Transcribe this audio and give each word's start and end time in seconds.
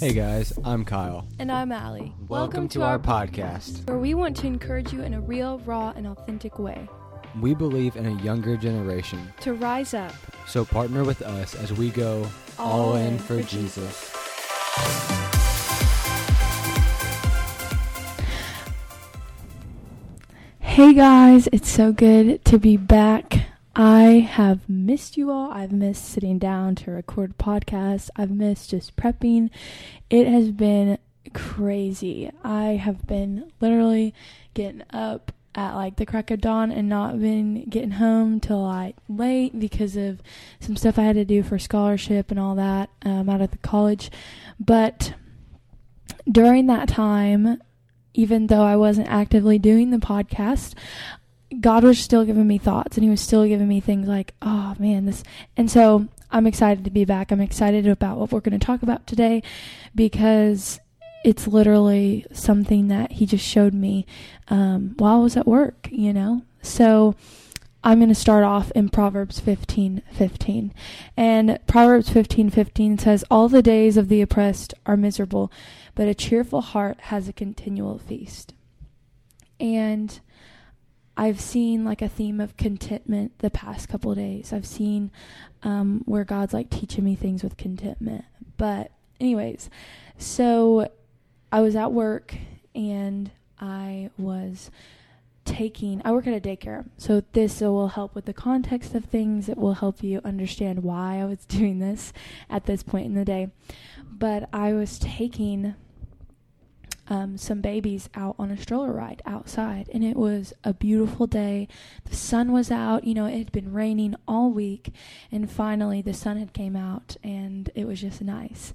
Hey 0.00 0.12
guys, 0.12 0.52
I'm 0.64 0.84
Kyle. 0.84 1.26
And 1.40 1.50
I'm 1.50 1.72
Allie. 1.72 2.14
Welcome, 2.28 2.68
to, 2.68 2.82
our 2.82 3.00
podcast. 3.00 3.84
where 3.88 3.98
we 3.98 4.14
want 4.14 4.36
to 4.36 4.46
encourage 4.46 4.92
you 4.92 5.02
in 5.02 5.12
a 5.12 5.20
real, 5.20 5.58
raw, 5.60 5.92
and 5.96 6.06
authentic 6.06 6.60
way 6.60 6.88
We 7.40 7.52
believe 7.52 7.96
in 7.96 8.06
a 8.06 8.22
younger 8.22 8.56
generation, 8.56 9.32
to 9.40 9.54
rise 9.54 9.94
up. 9.94 10.12
so 10.46 10.64
partner 10.64 11.02
with 11.02 11.22
us 11.22 11.56
as 11.56 11.72
we 11.72 11.90
go 11.90 12.28
all, 12.60 12.94
in 12.94 13.18
for 13.18 13.42
Jesus. 13.42 14.14
Hey 20.60 20.94
guys, 20.94 21.48
it's 21.52 21.68
so 21.68 21.92
good 21.92 22.44
to 22.44 22.58
be 22.58 22.76
back. 22.76 23.47
I 23.80 24.26
have 24.28 24.68
missed 24.68 25.16
you 25.16 25.30
all. 25.30 25.52
I've 25.52 25.70
missed 25.70 26.04
sitting 26.04 26.40
down 26.40 26.74
to 26.76 26.90
record 26.90 27.38
podcasts. 27.38 28.10
I've 28.16 28.32
missed 28.32 28.70
just 28.70 28.96
prepping. 28.96 29.50
It 30.10 30.26
has 30.26 30.50
been 30.50 30.98
crazy. 31.32 32.28
I 32.42 32.70
have 32.70 33.06
been 33.06 33.52
literally 33.60 34.14
getting 34.52 34.82
up 34.90 35.30
at 35.54 35.74
like 35.74 35.94
the 35.94 36.06
crack 36.06 36.32
of 36.32 36.40
dawn 36.40 36.72
and 36.72 36.88
not 36.88 37.20
been 37.20 37.66
getting 37.70 37.92
home 37.92 38.40
till 38.40 38.64
like 38.64 38.96
late 39.08 39.56
because 39.56 39.96
of 39.96 40.22
some 40.58 40.76
stuff 40.76 40.98
I 40.98 41.02
had 41.02 41.14
to 41.14 41.24
do 41.24 41.44
for 41.44 41.60
scholarship 41.60 42.32
and 42.32 42.40
all 42.40 42.56
that 42.56 42.90
um, 43.04 43.28
out 43.28 43.40
at 43.40 43.52
the 43.52 43.58
college. 43.58 44.10
But 44.58 45.14
during 46.28 46.66
that 46.66 46.88
time, 46.88 47.62
even 48.12 48.48
though 48.48 48.64
I 48.64 48.74
wasn't 48.74 49.08
actively 49.08 49.60
doing 49.60 49.90
the 49.90 49.98
podcast, 49.98 50.74
God 51.60 51.84
was 51.84 51.98
still 51.98 52.24
giving 52.24 52.46
me 52.46 52.58
thoughts 52.58 52.96
and 52.96 53.04
He 53.04 53.10
was 53.10 53.20
still 53.20 53.46
giving 53.46 53.68
me 53.68 53.80
things 53.80 54.06
like, 54.06 54.34
oh 54.42 54.74
man, 54.78 55.06
this. 55.06 55.22
And 55.56 55.70
so 55.70 56.08
I'm 56.30 56.46
excited 56.46 56.84
to 56.84 56.90
be 56.90 57.04
back. 57.04 57.30
I'm 57.30 57.40
excited 57.40 57.86
about 57.86 58.18
what 58.18 58.32
we're 58.32 58.40
going 58.40 58.58
to 58.58 58.64
talk 58.64 58.82
about 58.82 59.06
today 59.06 59.42
because 59.94 60.80
it's 61.24 61.48
literally 61.48 62.26
something 62.32 62.88
that 62.88 63.12
He 63.12 63.26
just 63.26 63.46
showed 63.46 63.74
me 63.74 64.06
um, 64.48 64.94
while 64.98 65.20
I 65.20 65.22
was 65.22 65.36
at 65.36 65.46
work, 65.46 65.88
you 65.90 66.12
know? 66.12 66.42
So 66.62 67.14
I'm 67.82 67.98
going 67.98 68.08
to 68.08 68.14
start 68.14 68.44
off 68.44 68.70
in 68.72 68.88
Proverbs 68.88 69.40
15 69.40 70.02
15. 70.12 70.74
And 71.16 71.58
Proverbs 71.66 72.10
15 72.10 72.50
15 72.50 72.98
says, 72.98 73.24
All 73.30 73.48
the 73.48 73.62
days 73.62 73.96
of 73.96 74.08
the 74.08 74.20
oppressed 74.20 74.74
are 74.84 74.96
miserable, 74.96 75.50
but 75.94 76.08
a 76.08 76.14
cheerful 76.14 76.60
heart 76.60 77.00
has 77.02 77.28
a 77.28 77.32
continual 77.32 77.98
feast. 77.98 78.52
And 79.60 80.20
I've 81.18 81.40
seen 81.40 81.84
like 81.84 82.00
a 82.00 82.08
theme 82.08 82.40
of 82.40 82.56
contentment 82.56 83.40
the 83.40 83.50
past 83.50 83.88
couple 83.88 84.14
days. 84.14 84.52
I've 84.52 84.64
seen 84.64 85.10
um, 85.64 86.02
where 86.04 86.22
God's 86.22 86.54
like 86.54 86.70
teaching 86.70 87.04
me 87.04 87.16
things 87.16 87.42
with 87.42 87.56
contentment. 87.56 88.24
But, 88.56 88.92
anyways, 89.20 89.68
so 90.16 90.92
I 91.50 91.60
was 91.60 91.74
at 91.74 91.92
work 91.92 92.36
and 92.72 93.32
I 93.60 94.10
was 94.16 94.70
taking 95.44 96.02
I 96.04 96.12
work 96.12 96.28
at 96.28 96.34
a 96.34 96.40
daycare. 96.40 96.88
So 96.98 97.24
this 97.32 97.62
will 97.62 97.88
help 97.88 98.14
with 98.14 98.26
the 98.26 98.32
context 98.32 98.94
of 98.94 99.06
things. 99.06 99.48
It 99.48 99.58
will 99.58 99.74
help 99.74 100.04
you 100.04 100.20
understand 100.24 100.84
why 100.84 101.20
I 101.20 101.24
was 101.24 101.44
doing 101.46 101.80
this 101.80 102.12
at 102.48 102.66
this 102.66 102.84
point 102.84 103.06
in 103.06 103.14
the 103.14 103.24
day. 103.24 103.48
But 104.08 104.48
I 104.52 104.72
was 104.72 105.00
taking 105.00 105.74
um, 107.08 107.38
some 107.38 107.60
babies 107.60 108.08
out 108.14 108.36
on 108.38 108.50
a 108.50 108.56
stroller 108.56 108.92
ride 108.92 109.22
outside, 109.24 109.88
and 109.92 110.04
it 110.04 110.16
was 110.16 110.52
a 110.64 110.74
beautiful 110.74 111.26
day. 111.26 111.68
The 112.04 112.16
sun 112.16 112.52
was 112.52 112.70
out. 112.70 113.04
You 113.04 113.14
know, 113.14 113.26
it 113.26 113.38
had 113.38 113.52
been 113.52 113.72
raining 113.72 114.14
all 114.26 114.50
week, 114.50 114.92
and 115.32 115.50
finally 115.50 116.02
the 116.02 116.14
sun 116.14 116.36
had 116.36 116.52
came 116.52 116.76
out, 116.76 117.16
and 117.22 117.70
it 117.74 117.86
was 117.86 118.00
just 118.00 118.20
nice. 118.22 118.74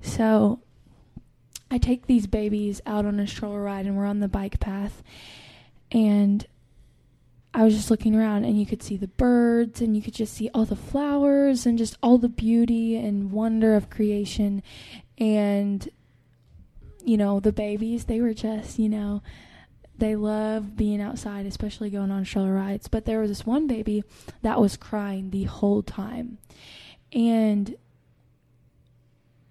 So 0.00 0.60
I 1.70 1.78
take 1.78 2.06
these 2.06 2.26
babies 2.26 2.80
out 2.86 3.06
on 3.06 3.18
a 3.18 3.26
stroller 3.26 3.62
ride, 3.62 3.86
and 3.86 3.96
we're 3.96 4.06
on 4.06 4.20
the 4.20 4.28
bike 4.28 4.60
path, 4.60 5.02
and 5.90 6.46
I 7.52 7.64
was 7.64 7.74
just 7.74 7.90
looking 7.90 8.14
around 8.14 8.44
and 8.44 8.60
you 8.60 8.64
could 8.64 8.80
see 8.80 8.96
the 8.96 9.08
birds 9.08 9.80
and 9.80 9.96
you 9.96 10.02
could 10.02 10.14
just 10.14 10.34
see 10.34 10.48
all 10.54 10.64
the 10.64 10.76
flowers 10.76 11.66
and 11.66 11.76
just 11.76 11.98
all 12.00 12.16
the 12.16 12.28
beauty 12.28 12.96
and 12.96 13.32
wonder 13.32 13.74
of 13.74 13.90
creation 13.90 14.62
and 15.18 15.88
you 17.04 17.16
know 17.16 17.40
the 17.40 17.52
babies 17.52 18.04
they 18.04 18.20
were 18.20 18.34
just 18.34 18.78
you 18.78 18.88
know 18.88 19.22
they 20.00 20.16
love 20.16 20.76
being 20.76 21.00
outside 21.00 21.46
especially 21.46 21.90
going 21.90 22.10
on 22.10 22.24
stroller 22.24 22.54
rides. 22.54 22.88
But 22.88 23.04
there 23.04 23.20
was 23.20 23.30
this 23.30 23.46
one 23.46 23.66
baby 23.66 24.02
that 24.42 24.60
was 24.60 24.76
crying 24.76 25.30
the 25.30 25.44
whole 25.44 25.82
time. 25.82 26.38
And 27.12 27.76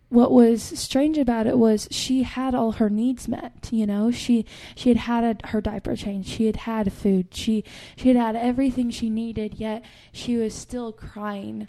what 0.10 0.32
was 0.32 0.64
strange 0.64 1.20
about 1.20 1.46
it 1.46 1.60
was 1.60 1.88
she 1.92 2.24
had 2.24 2.56
all 2.56 2.74
her 2.74 2.90
needs 2.90 3.28
met 3.28 3.70
you 3.72 3.86
know? 3.86 4.12
She 4.12 4.46
she 4.76 4.90
had 4.90 4.98
had 4.98 5.24
a, 5.24 5.48
her 5.50 5.62
diaper 5.62 5.96
changed. 5.96 6.30
She 6.30 6.48
had 6.48 6.58
had 6.58 6.92
food. 6.92 7.28
She 7.32 7.64
she 7.96 8.10
had 8.10 8.18
had 8.18 8.36
everything 8.36 8.90
she 8.90 9.10
needed 9.10 9.56
yet 9.56 9.84
she 10.12 10.36
was 10.36 10.54
still 10.54 10.92
crying. 10.92 11.68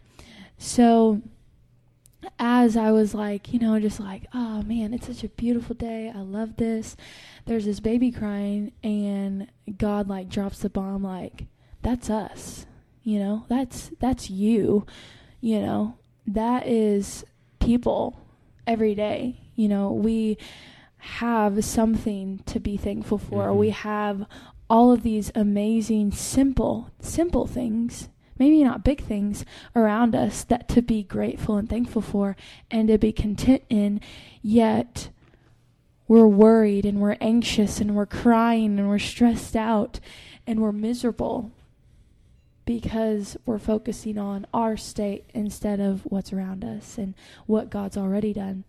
So 0.56 1.20
as 2.38 2.76
i 2.76 2.90
was 2.90 3.14
like 3.14 3.52
you 3.52 3.58
know 3.58 3.78
just 3.80 3.98
like 4.00 4.24
oh 4.34 4.62
man 4.62 4.92
it's 4.92 5.06
such 5.06 5.24
a 5.24 5.28
beautiful 5.28 5.74
day 5.74 6.12
i 6.14 6.20
love 6.20 6.56
this 6.56 6.96
there's 7.46 7.64
this 7.64 7.80
baby 7.80 8.10
crying 8.10 8.72
and 8.82 9.46
god 9.78 10.08
like 10.08 10.28
drops 10.28 10.58
the 10.58 10.68
bomb 10.68 11.02
like 11.02 11.46
that's 11.82 12.10
us 12.10 12.66
you 13.02 13.18
know 13.18 13.44
that's 13.48 13.90
that's 14.00 14.28
you 14.28 14.84
you 15.40 15.58
know 15.60 15.96
that 16.26 16.66
is 16.66 17.24
people 17.58 18.20
every 18.66 18.94
day. 18.94 19.36
You 19.56 19.68
know, 19.68 19.92
we 19.92 20.38
have 20.98 21.64
something 21.64 22.42
to 22.46 22.60
be 22.60 22.76
thankful 22.76 23.18
for. 23.18 23.48
Mhm. 23.48 23.56
We 23.56 23.70
have 23.70 24.26
all 24.68 24.92
of 24.92 25.02
these 25.02 25.32
amazing 25.34 26.12
simple 26.12 26.90
simple 27.00 27.46
things, 27.46 28.08
maybe 28.40 28.64
not 28.64 28.82
big 28.82 29.04
things 29.04 29.44
around 29.76 30.16
us 30.16 30.42
that 30.44 30.66
to 30.70 30.80
be 30.82 31.04
grateful 31.04 31.56
and 31.56 31.68
thankful 31.68 32.02
for 32.02 32.36
and 32.70 32.88
to 32.88 32.98
be 32.98 33.12
content 33.12 33.62
in, 33.68 34.00
yet 34.42 35.10
we're 36.08 36.26
worried 36.26 36.84
and 36.84 37.00
we're 37.00 37.18
anxious 37.20 37.80
and 37.80 37.94
we're 37.94 38.06
crying 38.06 38.78
and 38.78 38.88
we're 38.88 38.98
stressed 38.98 39.54
out 39.54 40.00
and 40.46 40.58
we're 40.58 40.72
miserable 40.72 41.52
because 42.64 43.36
we're 43.44 43.58
focusing 43.58 44.16
on 44.16 44.46
our 44.54 44.76
state 44.76 45.24
instead 45.34 45.78
of 45.78 46.00
what's 46.04 46.32
around 46.32 46.64
us 46.64 46.96
and 46.98 47.14
what 47.46 47.68
God's 47.68 47.96
already 47.96 48.32
done. 48.32 48.64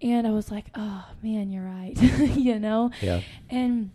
And 0.00 0.26
I 0.26 0.30
was 0.30 0.50
like, 0.50 0.66
oh 0.74 1.04
man, 1.22 1.50
you're 1.50 1.64
right. 1.64 1.94
you 2.36 2.58
know? 2.58 2.90
Yeah. 3.00 3.20
And 3.50 3.90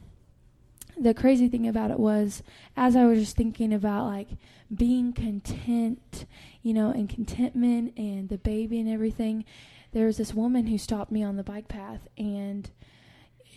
the 1.00 1.14
crazy 1.14 1.48
thing 1.48 1.68
about 1.68 1.92
it 1.92 2.00
was, 2.00 2.44
as 2.76 2.96
I 2.96 3.06
was 3.06 3.20
just 3.20 3.36
thinking 3.36 3.74
about 3.74 4.06
like 4.06 4.30
being 4.74 5.14
content, 5.14 6.26
you 6.62 6.74
know, 6.74 6.92
and 6.92 7.10
contentment 7.10 7.94
and 7.98 8.30
the 8.30 8.38
baby 8.38 8.80
and 8.80 8.90
everything, 8.90 9.46
there 9.92 10.06
was 10.06 10.18
this 10.18 10.34
woman 10.34 10.68
who 10.68 10.78
stopped 10.78 11.12
me 11.12 11.24
on 11.24 11.38
the 11.38 11.44
bike 11.44 11.68
path 11.68 12.08
and 12.18 12.70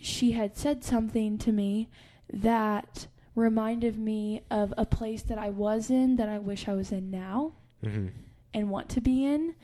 she 0.01 0.31
had 0.31 0.57
said 0.57 0.83
something 0.83 1.37
to 1.37 1.51
me 1.51 1.89
that 2.31 3.07
reminded 3.35 3.97
me 3.97 4.41
of 4.49 4.73
a 4.77 4.85
place 4.85 5.21
that 5.23 5.37
I 5.37 5.49
was 5.49 5.89
in 5.89 6.15
that 6.17 6.29
I 6.29 6.39
wish 6.39 6.67
I 6.67 6.73
was 6.73 6.91
in 6.91 7.11
now 7.11 7.53
hmm 7.83 8.07
and 8.53 8.69
want 8.69 8.89
to 8.89 9.01
be 9.01 9.25
in. 9.25 9.55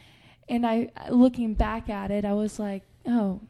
And 0.50 0.66
I, 0.66 0.92
looking 1.10 1.54
back 1.54 1.90
at 1.90 2.12
it, 2.12 2.24
I 2.24 2.34
was 2.34 2.60
like, 2.60 2.84
oh, 3.06 3.42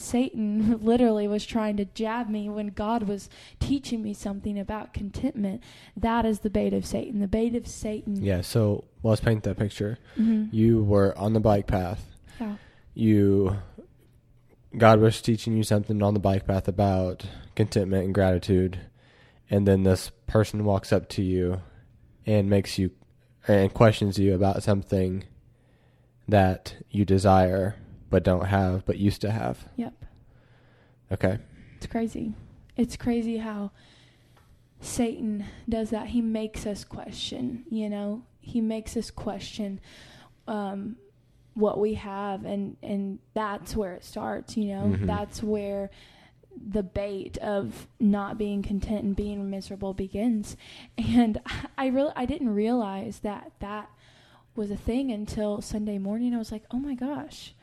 Satan 0.00 0.78
literally 0.82 1.28
was 1.28 1.44
trying 1.46 1.76
to 1.78 1.84
jab 1.84 2.28
me 2.28 2.48
when 2.48 2.68
God 2.68 3.04
was 3.04 3.28
teaching 3.60 4.02
me 4.02 4.14
something 4.14 4.58
about 4.58 4.92
contentment. 4.92 5.62
That 5.96 6.24
is 6.24 6.40
the 6.40 6.50
bait 6.50 6.72
of 6.72 6.84
Satan. 6.86 7.20
The 7.20 7.28
bait 7.28 7.54
of 7.54 7.66
Satan. 7.66 8.22
Yeah, 8.22 8.40
so 8.40 8.84
let's 9.02 9.20
paint 9.20 9.44
that 9.44 9.56
picture. 9.58 9.98
Mhm. 10.16 10.52
You 10.52 10.82
were 10.82 11.16
on 11.18 11.32
the 11.32 11.40
bike 11.40 11.66
path. 11.66 12.04
Yeah. 12.40 12.56
You 12.94 13.56
God 14.76 15.00
was 15.00 15.22
teaching 15.22 15.56
you 15.56 15.62
something 15.62 16.02
on 16.02 16.12
the 16.12 16.20
bike 16.20 16.46
path 16.46 16.68
about 16.68 17.24
contentment 17.54 18.04
and 18.04 18.14
gratitude. 18.14 18.78
And 19.48 19.66
then 19.66 19.84
this 19.84 20.10
person 20.26 20.64
walks 20.64 20.92
up 20.92 21.08
to 21.10 21.22
you 21.22 21.62
and 22.26 22.50
makes 22.50 22.78
you 22.78 22.90
and 23.48 23.72
questions 23.72 24.18
you 24.18 24.34
about 24.34 24.62
something 24.62 25.24
that 26.28 26.74
you 26.90 27.04
desire 27.04 27.76
but 28.10 28.22
don't 28.22 28.46
have 28.46 28.84
but 28.86 28.98
used 28.98 29.20
to 29.22 29.30
have. 29.30 29.66
Yep. 29.76 29.94
Okay. 31.12 31.38
It's 31.76 31.86
crazy. 31.86 32.34
It's 32.76 32.96
crazy 32.96 33.38
how 33.38 33.70
Satan 34.80 35.44
does 35.68 35.90
that. 35.90 36.08
He 36.08 36.20
makes 36.20 36.66
us 36.66 36.84
question, 36.84 37.64
you 37.70 37.88
know, 37.88 38.22
he 38.40 38.60
makes 38.60 38.96
us 38.96 39.10
question 39.10 39.80
um, 40.46 40.96
what 41.54 41.78
we 41.80 41.94
have, 41.94 42.44
and, 42.44 42.76
and 42.82 43.18
that's 43.34 43.74
where 43.74 43.94
it 43.94 44.04
starts, 44.04 44.56
you 44.56 44.66
know, 44.68 44.94
Mhm. 44.96 45.06
that's 45.06 45.42
where 45.42 45.90
the 46.70 46.82
bait 46.82 47.36
of 47.38 47.86
not 47.98 48.38
being 48.38 48.62
content 48.62 49.02
and 49.04 49.16
being 49.16 49.50
miserable 49.50 49.92
begins. 49.94 50.56
And 50.96 51.38
I 51.78 51.86
really, 51.88 52.12
I 52.14 52.26
didn't 52.26 52.50
realize 52.54 53.20
that 53.20 53.52
that 53.60 53.90
was 54.54 54.70
a 54.70 54.76
thing 54.76 55.10
until 55.10 55.60
Sunday 55.60 55.98
morning. 55.98 56.34
I 56.34 56.38
was 56.38 56.52
like, 56.52 56.64
oh 56.70 56.78
my 56.78 56.94
gosh. 56.94 57.54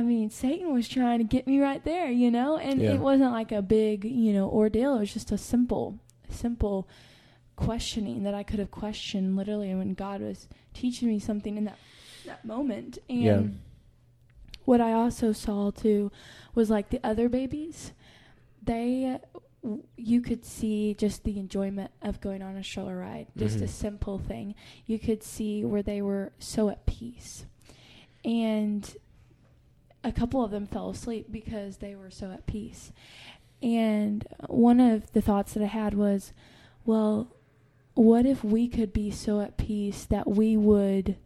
I 0.00 0.02
mean, 0.02 0.30
Satan 0.30 0.72
was 0.72 0.88
trying 0.88 1.18
to 1.18 1.24
get 1.24 1.46
me 1.46 1.60
right 1.60 1.84
there, 1.84 2.10
you 2.10 2.30
know, 2.30 2.56
and 2.56 2.80
Yeah. 2.80 2.92
it 2.94 3.00
wasn't 3.00 3.32
like 3.32 3.52
a 3.52 3.60
big, 3.60 4.06
you 4.06 4.32
know, 4.32 4.48
ordeal. 4.48 4.94
It 4.96 5.00
was 5.00 5.12
just 5.12 5.30
a 5.30 5.36
simple, 5.36 5.98
simple 6.30 6.88
questioning 7.56 8.22
that 8.22 8.32
I 8.32 8.42
could 8.42 8.60
have 8.60 8.70
questioned 8.70 9.36
literally 9.36 9.74
when 9.74 9.92
God 9.92 10.22
was 10.22 10.48
teaching 10.72 11.06
me 11.08 11.18
something 11.18 11.58
in 11.58 11.64
that 11.64 11.76
that 12.24 12.46
moment. 12.46 12.96
And 13.10 13.18
Yeah. 13.18 13.42
what 14.64 14.80
I 14.80 14.92
also 14.94 15.32
saw 15.32 15.70
too 15.70 16.10
was 16.54 16.70
like 16.70 16.88
the 16.88 17.00
other 17.06 17.28
babies, 17.28 17.92
they 18.62 19.18
w- 19.62 19.82
you 19.98 20.22
could 20.22 20.46
see 20.46 20.94
just 20.94 21.24
the 21.24 21.38
enjoyment 21.38 21.90
of 22.00 22.22
going 22.22 22.40
on 22.40 22.56
a 22.56 22.64
stroller 22.64 22.96
ride, 23.00 23.26
just 23.36 23.60
a 23.60 23.64
Mhm. 23.64 23.68
simple 23.68 24.18
thing. 24.18 24.54
You 24.86 24.98
could 24.98 25.22
see 25.22 25.62
where 25.62 25.82
they 25.82 26.00
were 26.00 26.32
so 26.38 26.70
at 26.70 26.86
peace. 26.86 27.44
And 28.24 28.96
a 30.02 30.12
couple 30.12 30.42
of 30.44 30.50
them 30.50 30.66
fell 30.66 30.90
asleep 30.90 31.26
because 31.30 31.78
they 31.78 31.94
were 31.94 32.10
so 32.10 32.30
at 32.30 32.46
peace. 32.46 32.92
And 33.62 34.26
one 34.48 34.80
of 34.80 35.12
the 35.12 35.20
thoughts 35.20 35.52
that 35.54 35.62
I 35.62 35.66
had 35.66 35.94
was, 35.94 36.32
well, 36.86 37.28
what 37.94 38.24
if 38.24 38.42
we 38.42 38.68
could 38.68 38.92
be 38.92 39.10
so 39.10 39.40
at 39.40 39.56
peace 39.58 40.04
that 40.06 40.26
we 40.28 40.56
would 40.56 41.16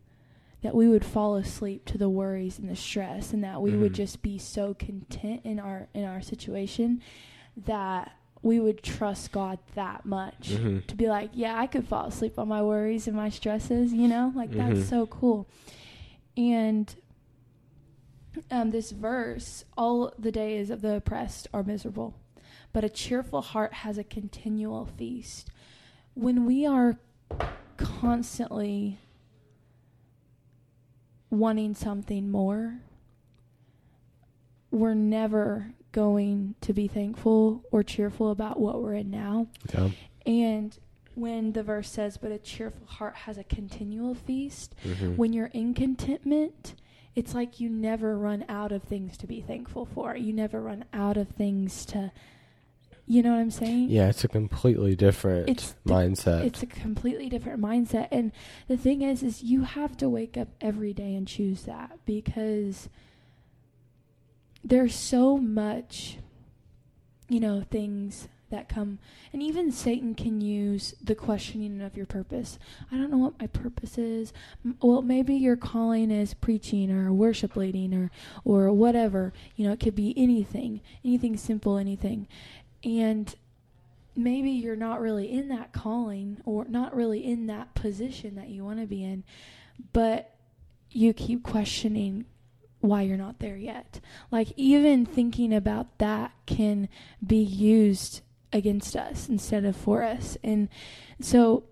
that 0.62 0.74
we 0.74 0.88
would 0.88 1.04
fall 1.04 1.36
asleep 1.36 1.84
to 1.84 1.98
the 1.98 2.08
worries 2.08 2.58
and 2.58 2.70
the 2.70 2.74
stress 2.74 3.34
and 3.34 3.44
that 3.44 3.60
we 3.60 3.76
would 3.76 3.92
Mhm. 3.92 3.96
just 3.96 4.22
be 4.22 4.38
so 4.38 4.72
content 4.72 5.42
in 5.44 5.60
our 5.60 5.88
in 5.92 6.04
our 6.04 6.22
situation 6.22 7.02
that 7.54 8.12
we 8.42 8.58
would 8.58 8.82
trust 8.82 9.30
God 9.30 9.58
that 9.74 10.06
much 10.06 10.52
Mhm. 10.56 10.86
to 10.86 10.96
be 10.96 11.06
like, 11.06 11.30
yeah, 11.34 11.58
I 11.58 11.66
could 11.66 11.86
fall 11.86 12.06
asleep 12.06 12.38
on 12.38 12.48
my 12.48 12.62
worries 12.62 13.06
and 13.06 13.14
my 13.16 13.28
stresses, 13.28 13.92
you 13.92 14.08
know? 14.08 14.32
Like 14.34 14.52
that's 14.52 14.80
Mhm. 14.80 14.84
so 14.88 15.06
cool. 15.06 15.46
And 16.36 16.94
um, 18.50 18.70
this 18.70 18.90
verse, 18.90 19.64
all 19.76 20.12
the 20.18 20.32
days 20.32 20.70
of 20.70 20.80
the 20.82 20.96
oppressed 20.96 21.48
are 21.52 21.62
miserable, 21.62 22.14
but 22.72 22.84
a 22.84 22.88
cheerful 22.88 23.40
heart 23.42 23.72
has 23.72 23.98
a 23.98 24.04
continual 24.04 24.86
feast. 24.86 25.48
When 26.14 26.44
we 26.46 26.66
are 26.66 26.98
constantly 27.76 28.98
wanting 31.30 31.74
something 31.74 32.30
more, 32.30 32.80
we're 34.70 34.94
never 34.94 35.72
going 35.92 36.54
to 36.60 36.72
be 36.72 36.88
thankful 36.88 37.64
or 37.70 37.82
cheerful 37.82 38.30
about 38.30 38.58
what 38.58 38.82
we're 38.82 38.94
in 38.94 39.10
now. 39.10 39.46
Yeah. 39.72 39.90
And 40.26 40.76
when 41.14 41.52
the 41.52 41.62
verse 41.62 41.88
says, 41.90 42.16
but 42.16 42.32
a 42.32 42.38
cheerful 42.38 42.86
heart 42.86 43.14
has 43.14 43.38
a 43.38 43.44
continual 43.44 44.14
feast, 44.14 44.74
Mhm. 44.84 45.16
when 45.16 45.32
you're 45.32 45.46
in 45.52 45.74
contentment, 45.74 46.74
it's 47.14 47.34
like 47.34 47.60
you 47.60 47.70
never 47.70 48.18
run 48.18 48.44
out 48.48 48.72
of 48.72 48.82
things 48.82 49.16
to 49.18 49.26
be 49.26 49.40
thankful 49.40 49.86
for. 49.86 50.16
You 50.16 50.32
never 50.32 50.60
run 50.60 50.84
out 50.92 51.16
of 51.16 51.28
things 51.28 51.86
to, 51.86 52.10
you 53.06 53.22
know 53.22 53.30
what 53.30 53.38
I'm 53.38 53.50
saying? 53.50 53.90
Yeah, 53.90 54.08
it's 54.08 54.24
a 54.24 54.28
completely 54.28 54.96
different 54.96 55.48
It's 55.48 55.74
mindset. 55.86 56.44
It's 56.44 56.62
a 56.62 56.66
completely 56.66 57.28
different 57.28 57.60
mindset. 57.60 58.08
And 58.10 58.32
the 58.66 58.76
thing 58.76 59.02
is, 59.02 59.22
is 59.22 59.42
you 59.42 59.62
have 59.62 59.96
to 59.98 60.08
wake 60.08 60.36
up 60.36 60.48
every 60.60 60.92
day 60.92 61.14
and 61.14 61.26
choose 61.26 61.62
that 61.62 61.98
because 62.04 62.88
there's 64.64 64.94
so 64.94 65.36
much, 65.36 66.18
you 67.28 67.38
know, 67.38 67.62
things 67.70 68.28
that 68.50 68.68
come, 68.68 68.98
and 69.32 69.42
even 69.42 69.72
Satan 69.72 70.14
can 70.14 70.40
use 70.40 70.94
the 71.02 71.14
questioning 71.14 71.80
of 71.80 71.96
your 71.96 72.06
purpose. 72.06 72.58
I 72.92 72.96
don't 72.96 73.10
know 73.10 73.18
what 73.18 73.40
my 73.40 73.46
purpose 73.46 73.98
is. 73.98 74.32
M- 74.64 74.76
Well, 74.82 75.02
maybe 75.02 75.34
your 75.34 75.56
calling 75.56 76.10
is 76.10 76.34
preaching 76.34 76.90
or 76.90 77.12
worship 77.12 77.56
leading 77.56 77.94
or 77.94 78.10
or 78.44 78.72
whatever. 78.72 79.32
You 79.56 79.66
know, 79.66 79.72
it 79.72 79.80
could 79.80 79.94
be 79.96 80.14
anything, 80.16 80.80
anything 81.04 81.36
simple, 81.36 81.78
anything, 81.78 82.28
and 82.84 83.34
maybe 84.16 84.50
you're 84.50 84.76
not 84.76 85.00
really 85.00 85.30
in 85.32 85.48
that 85.48 85.72
calling 85.72 86.40
or 86.44 86.64
not 86.66 86.94
really 86.94 87.24
in 87.24 87.46
that 87.46 87.74
position 87.74 88.36
that 88.36 88.48
you 88.48 88.64
want 88.64 88.78
to 88.80 88.86
be 88.86 89.02
in, 89.02 89.24
but 89.92 90.34
you 90.90 91.12
keep 91.12 91.42
questioning 91.42 92.24
why 92.80 93.02
you're 93.02 93.16
not 93.16 93.38
there 93.40 93.56
yet. 93.56 94.00
Like 94.30 94.52
even 94.56 95.06
thinking 95.06 95.52
about 95.52 95.98
that 95.98 96.32
can 96.46 96.88
be 97.26 97.42
used 97.42 98.20
against 98.54 98.96
us 98.96 99.28
instead 99.28 99.64
of 99.66 99.76
for 99.76 100.02
us. 100.02 100.38
And 100.42 100.68
so 101.20 101.64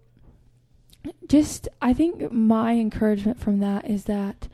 just 1.29 1.69
I 1.81 1.93
think 1.95 2.31
my 2.33 2.73
encouragement 2.75 3.41
from 3.41 3.61
that 3.61 3.89
is 3.89 4.05
that 4.05 4.49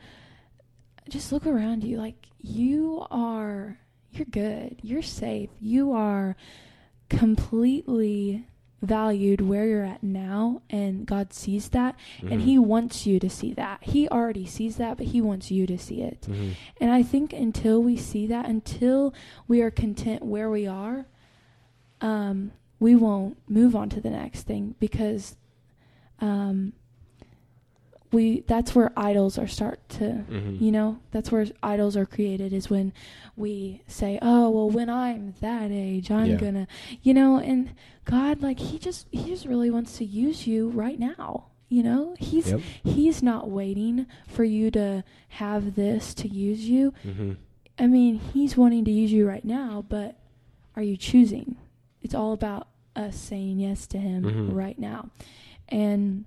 just 1.09 1.31
look 1.31 1.45
around 1.45 1.83
you 1.83 1.97
like 1.97 2.27
you 2.39 3.05
are 3.11 3.79
you're 4.11 4.25
good. 4.25 4.77
You're 4.81 5.01
safe. 5.03 5.49
You 5.59 5.91
are 5.91 6.35
completely 7.09 8.45
valued 8.81 9.41
where 9.41 9.67
you're 9.67 9.83
at 9.83 10.01
now 10.01 10.61
and 10.69 11.05
God 11.05 11.33
sees 11.33 11.69
that 11.69 11.95
and 12.21 12.39
Mhm. 12.39 12.43
he 12.43 12.57
wants 12.57 13.05
you 13.05 13.19
to 13.19 13.29
see 13.29 13.51
that. 13.53 13.83
He 13.83 14.07
already 14.07 14.45
sees 14.45 14.77
that, 14.77 14.97
but 14.97 15.07
he 15.07 15.19
wants 15.21 15.51
you 15.51 15.67
to 15.67 15.77
see 15.77 16.01
it. 16.01 16.21
Mhm. 16.29 16.51
And 16.79 16.89
I 16.91 17.03
think 17.03 17.33
until 17.33 17.83
we 17.83 17.97
see 17.97 18.25
that, 18.27 18.47
until 18.47 19.13
we 19.49 19.61
are 19.61 19.69
content 19.69 20.23
where 20.23 20.49
we 20.49 20.65
are, 20.65 21.07
um, 22.01 22.51
we 22.79 22.95
won't 22.95 23.37
move 23.49 23.75
on 23.75 23.89
to 23.89 23.99
the 24.01 24.09
next 24.09 24.43
thing 24.43 24.75
because 24.79 25.35
um, 26.21 26.73
we 28.11 28.41
that's 28.47 28.73
where 28.73 28.91
idols 28.97 29.37
are 29.37 29.47
start 29.47 29.87
to 29.89 30.25
Mhm. 30.29 30.59
you 30.59 30.71
know 30.71 30.99
that's 31.11 31.31
where 31.31 31.45
idols 31.61 31.95
are 31.95 32.05
created 32.07 32.51
is 32.53 32.69
when 32.69 32.91
we 33.37 33.81
say 33.87 34.17
oh 34.21 34.49
well 34.49 34.69
when 34.69 34.89
i'm 34.89 35.35
that 35.41 35.69
age 35.71 36.09
i'm 36.09 36.31
Yeah. 36.31 36.35
gonna 36.37 36.67
you 37.03 37.13
know 37.13 37.37
and 37.37 37.69
god 38.05 38.41
like 38.41 38.59
he 38.59 38.79
just 38.79 39.07
he 39.11 39.25
just 39.29 39.45
really 39.45 39.69
wants 39.69 39.97
to 39.99 40.05
use 40.05 40.47
you 40.47 40.69
right 40.69 40.99
now 40.99 41.45
you 41.67 41.83
know 41.83 42.15
he's 42.17 42.49
Yep. 42.49 42.61
he's 42.83 43.21
not 43.21 43.47
waiting 43.49 44.07
for 44.27 44.43
you 44.43 44.71
to 44.71 45.03
have 45.29 45.75
this 45.75 46.15
to 46.15 46.27
use 46.27 46.67
you 46.67 46.91
Mhm. 47.05 47.37
i 47.77 47.85
mean 47.85 48.15
he's 48.15 48.57
wanting 48.57 48.85
to 48.85 48.91
use 48.91 49.11
you 49.11 49.27
right 49.27 49.45
now 49.45 49.85
but 49.87 50.15
are 50.75 50.81
you 50.83 50.97
choosing 50.97 51.57
it's 52.01 52.13
all 52.15 52.33
about 52.33 52.67
us 52.95 53.15
saying 53.17 53.59
yes 53.59 53.87
to 53.87 53.97
him 53.97 54.23
Mhm. 54.23 54.55
right 54.55 54.77
now 54.79 55.09
and 55.69 56.25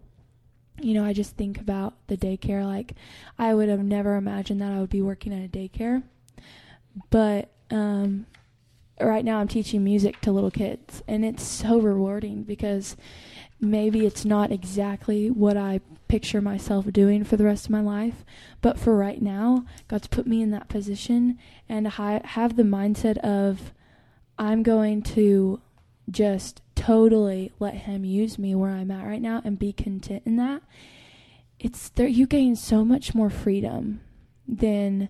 you 0.80 0.94
know, 0.94 1.04
I 1.04 1.12
just 1.12 1.36
think 1.36 1.60
about 1.60 1.94
the 2.08 2.16
daycare. 2.16 2.64
Like, 2.64 2.94
I 3.38 3.54
would 3.54 3.68
have 3.68 3.84
never 3.84 4.16
imagined 4.16 4.60
that 4.62 4.72
I 4.72 4.80
would 4.80 4.88
be 4.90 5.02
working 5.02 5.32
at 5.32 5.44
a 5.44 5.48
daycare. 5.48 6.02
But 7.10 7.50
um, 7.70 8.26
right 9.00 9.24
now, 9.24 9.38
I'm 9.38 9.48
teaching 9.48 9.84
music 9.84 10.20
to 10.22 10.32
little 10.32 10.50
kids, 10.50 11.02
and 11.06 11.24
it's 11.24 11.42
so 11.42 11.78
rewarding 11.78 12.42
because 12.42 12.96
maybe 13.60 14.06
it's 14.06 14.24
not 14.24 14.50
exactly 14.50 15.30
what 15.30 15.56
I 15.56 15.80
picture 16.08 16.40
myself 16.40 16.90
doing 16.92 17.22
for 17.22 17.36
the 17.36 17.44
rest 17.44 17.66
of 17.66 17.70
my 17.70 17.80
life. 17.82 18.24
But 18.60 18.78
for 18.78 18.96
right 18.96 19.20
now, 19.22 19.64
God's 19.88 20.08
put 20.08 20.26
me 20.26 20.42
in 20.42 20.50
that 20.50 20.68
position 20.68 21.38
and 21.68 21.86
I 21.98 22.20
have 22.24 22.56
the 22.56 22.64
mindset 22.64 23.18
of 23.18 23.72
I'm 24.38 24.62
going 24.62 25.02
to 25.02 25.60
just 26.10 26.60
totally 26.74 27.52
let 27.60 27.74
him 27.74 28.04
use 28.04 28.38
me 28.38 28.54
where 28.54 28.70
I'm 28.70 28.90
at 28.90 29.06
right 29.06 29.22
now 29.22 29.40
and 29.44 29.58
be 29.58 29.72
content 29.72 30.22
in 30.26 30.36
that. 30.36 30.62
It's 31.60 31.90
there 31.90 32.08
you 32.08 32.26
gain 32.26 32.56
so 32.56 32.84
much 32.84 33.14
more 33.14 33.30
freedom 33.30 34.00
than 34.48 35.08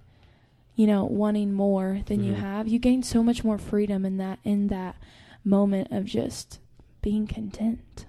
you 0.74 0.86
know 0.86 1.04
wanting 1.04 1.52
more 1.54 2.00
than 2.06 2.22
you 2.22 2.32
Mhm. 2.34 2.38
have. 2.40 2.68
You 2.68 2.78
gain 2.78 3.02
so 3.02 3.22
much 3.22 3.42
more 3.42 3.56
freedom 3.58 4.04
in 4.04 4.18
that 4.18 4.38
in 4.44 4.66
that 4.68 4.96
moment 5.44 5.88
of 5.90 6.04
just 6.04 6.60
being 7.00 7.26
content. 7.26 8.06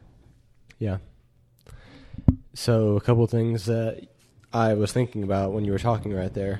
Yeah. 0.77 0.97
So 2.53 2.95
a 2.97 3.01
couple 3.01 3.25
things 3.27 3.65
that 3.65 4.07
I 4.51 4.73
was 4.75 4.91
thinking 4.91 5.23
about 5.23 5.53
when 5.53 5.65
you 5.65 5.71
were 5.71 5.79
talking 5.79 6.13
right 6.13 6.33
there 6.33 6.59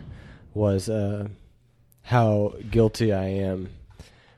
was 0.53 0.89
uh, 0.89 1.27
how 2.03 2.53
guilty 2.71 3.13
I 3.13 3.25
am, 3.25 3.69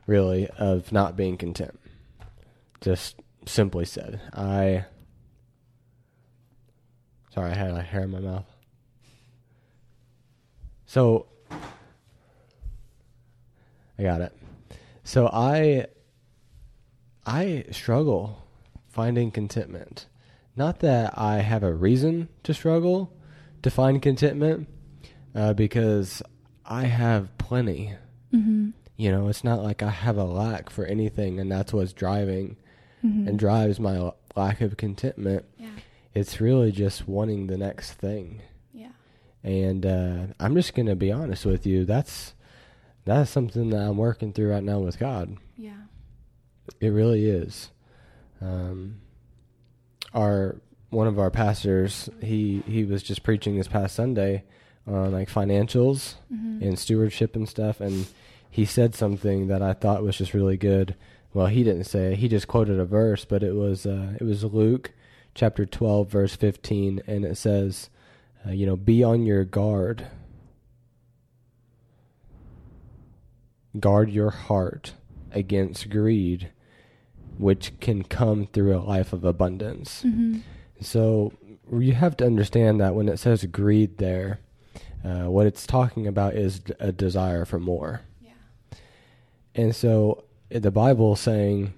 really, 0.06 0.48
of 0.58 0.92
not 0.92 1.16
being 1.16 1.38
content. 1.38 1.80
Just 2.82 3.16
simply 3.46 3.86
said, 3.86 4.22
I. 4.34 4.86
Sorry, 7.34 7.52
I 7.52 7.56
had 7.56 7.72
a 7.72 7.82
hair 7.82 8.04
in 8.04 8.12
my 8.12 8.20
mouth. 8.20 8.46
So, 10.86 11.28
I 13.98 14.04
got 14.04 14.22
it. 14.22 14.34
So 15.04 15.30
I 15.32 15.86
I 17.26 17.66
struggle 17.72 18.48
finding 18.90 19.32
contentment. 19.32 20.08
Not 20.56 20.80
that 20.80 21.18
I 21.18 21.38
have 21.38 21.64
a 21.64 21.74
reason 21.74 22.30
to 22.44 22.54
struggle 22.54 23.14
to 23.62 23.70
find 23.70 24.02
contentment, 24.02 24.68
uh, 25.34 25.54
because 25.54 26.22
I 26.66 26.86
have 26.86 27.38
plenty. 27.38 27.94
Mm-hmm. 28.34 28.70
You 28.98 29.12
know, 29.12 29.28
it's 29.28 29.44
not 29.44 29.62
like 29.62 29.84
I 29.84 29.90
have 29.90 30.18
a 30.18 30.24
lack 30.24 30.70
for 30.70 30.86
anything, 30.86 31.40
and 31.40 31.52
that's 31.52 31.74
what's 31.74 31.94
driving 31.94 32.58
Mm-hmm. 33.04 33.28
and 33.28 33.38
drives 33.38 33.80
my 33.80 33.98
l- 33.98 34.16
lack 34.36 34.62
of 34.62 34.78
contentment. 34.78 35.46
yeah. 35.60 35.70
It's 36.16 36.42
really 36.42 36.72
just 36.72 37.08
wanting 37.08 37.46
the 37.48 37.58
next 37.58 37.92
thing. 37.94 38.42
Yeah. 38.74 38.94
And 39.44 39.86
uh, 39.86 40.28
I'm 40.40 40.56
just 40.56 40.74
gonna 40.74 40.96
be 40.96 41.12
honest 41.12 41.46
with 41.46 41.68
you. 41.68 41.86
That's 41.86 42.34
that's 43.04 43.30
something 43.30 43.70
that 43.70 43.82
I'm 43.82 43.98
working 43.98 44.34
through 44.34 44.50
right 44.52 44.64
now 44.64 44.80
with 44.80 44.98
God. 44.98 45.38
Yeah. 45.56 45.74
It 46.80 46.88
really 46.88 47.30
is. 47.30 47.70
Um, 48.42 49.02
our 50.14 50.56
one 50.90 51.08
of 51.08 51.20
our 51.20 51.30
pastors, 51.30 52.10
he 52.22 52.64
he 52.66 52.84
was 52.86 53.04
just 53.04 53.22
preaching 53.24 53.56
this 53.58 53.68
past 53.68 53.96
Sunday 53.96 54.44
on 54.88 55.12
like 55.12 55.30
financials 55.30 56.16
Mhm. 56.34 56.62
and 56.62 56.80
stewardship 56.80 57.36
and 57.36 57.48
stuff, 57.48 57.82
and 57.82 58.08
he 58.56 58.64
said 58.64 58.96
something 58.96 59.48
that 59.48 59.62
I 59.62 59.74
thought 59.74 60.02
was 60.02 60.18
just 60.18 60.34
really 60.34 60.56
good. 60.56 60.96
Well, 61.34 61.48
he 61.48 61.62
didn't 61.62 61.84
say 61.84 62.14
it; 62.14 62.20
he 62.20 62.30
just 62.30 62.48
quoted 62.48 62.80
a 62.80 62.86
verse, 62.86 63.26
but 63.26 63.44
it 63.44 63.54
was 63.54 63.86
uh, 63.86 64.14
it 64.18 64.24
was 64.24 64.46
Luke 64.46 64.94
chapter 65.34 65.66
twelve, 65.66 66.10
verse 66.10 66.38
fifteen, 66.38 67.02
and 67.06 67.26
it 67.26 67.36
says, 67.36 67.90
uh, 68.48 68.52
"You 68.52 68.66
know, 68.66 68.78
be 68.78 69.04
on 69.04 69.26
your 69.26 69.44
guard." 69.44 70.08
Guard 73.78 74.10
your 74.10 74.30
heart 74.30 74.94
against 75.34 75.90
greed, 75.90 76.50
which 77.38 77.78
can 77.82 78.04
come 78.04 78.48
through 78.48 78.74
a 78.74 78.80
life 78.80 79.12
of 79.12 79.26
abundance. 79.26 80.02
Mhm. 80.08 80.44
So 80.80 81.34
you 81.78 81.92
have 81.92 82.16
to 82.18 82.26
understand 82.26 82.80
that 82.80 82.96
when 82.96 83.10
it 83.10 83.20
says 83.20 83.44
greed 83.44 83.98
there, 83.98 84.40
uh, 85.04 85.26
what 85.26 85.46
it's 85.46 85.68
talking 85.68 86.08
about 86.08 86.36
is 86.36 86.62
a 86.80 86.94
desire 86.94 87.44
for 87.44 87.60
more. 87.60 88.04
And 89.56 89.76
so 89.76 90.26
uh, 90.54 90.60
the 90.60 90.72
Bible 90.72 91.16
saying, 91.16 91.74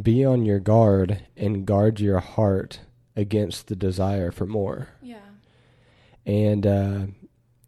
be 0.00 0.24
on 0.24 0.44
your 0.44 0.58
guard 0.58 1.24
and 1.36 1.64
guard 1.64 2.00
your 2.00 2.20
heart 2.20 2.80
against 3.14 3.68
the 3.68 3.76
desire 3.76 4.30
for 4.30 4.44
more. 4.46 4.88
Yeah. 5.00 5.20
And, 6.26 6.66
uh, 6.66 7.06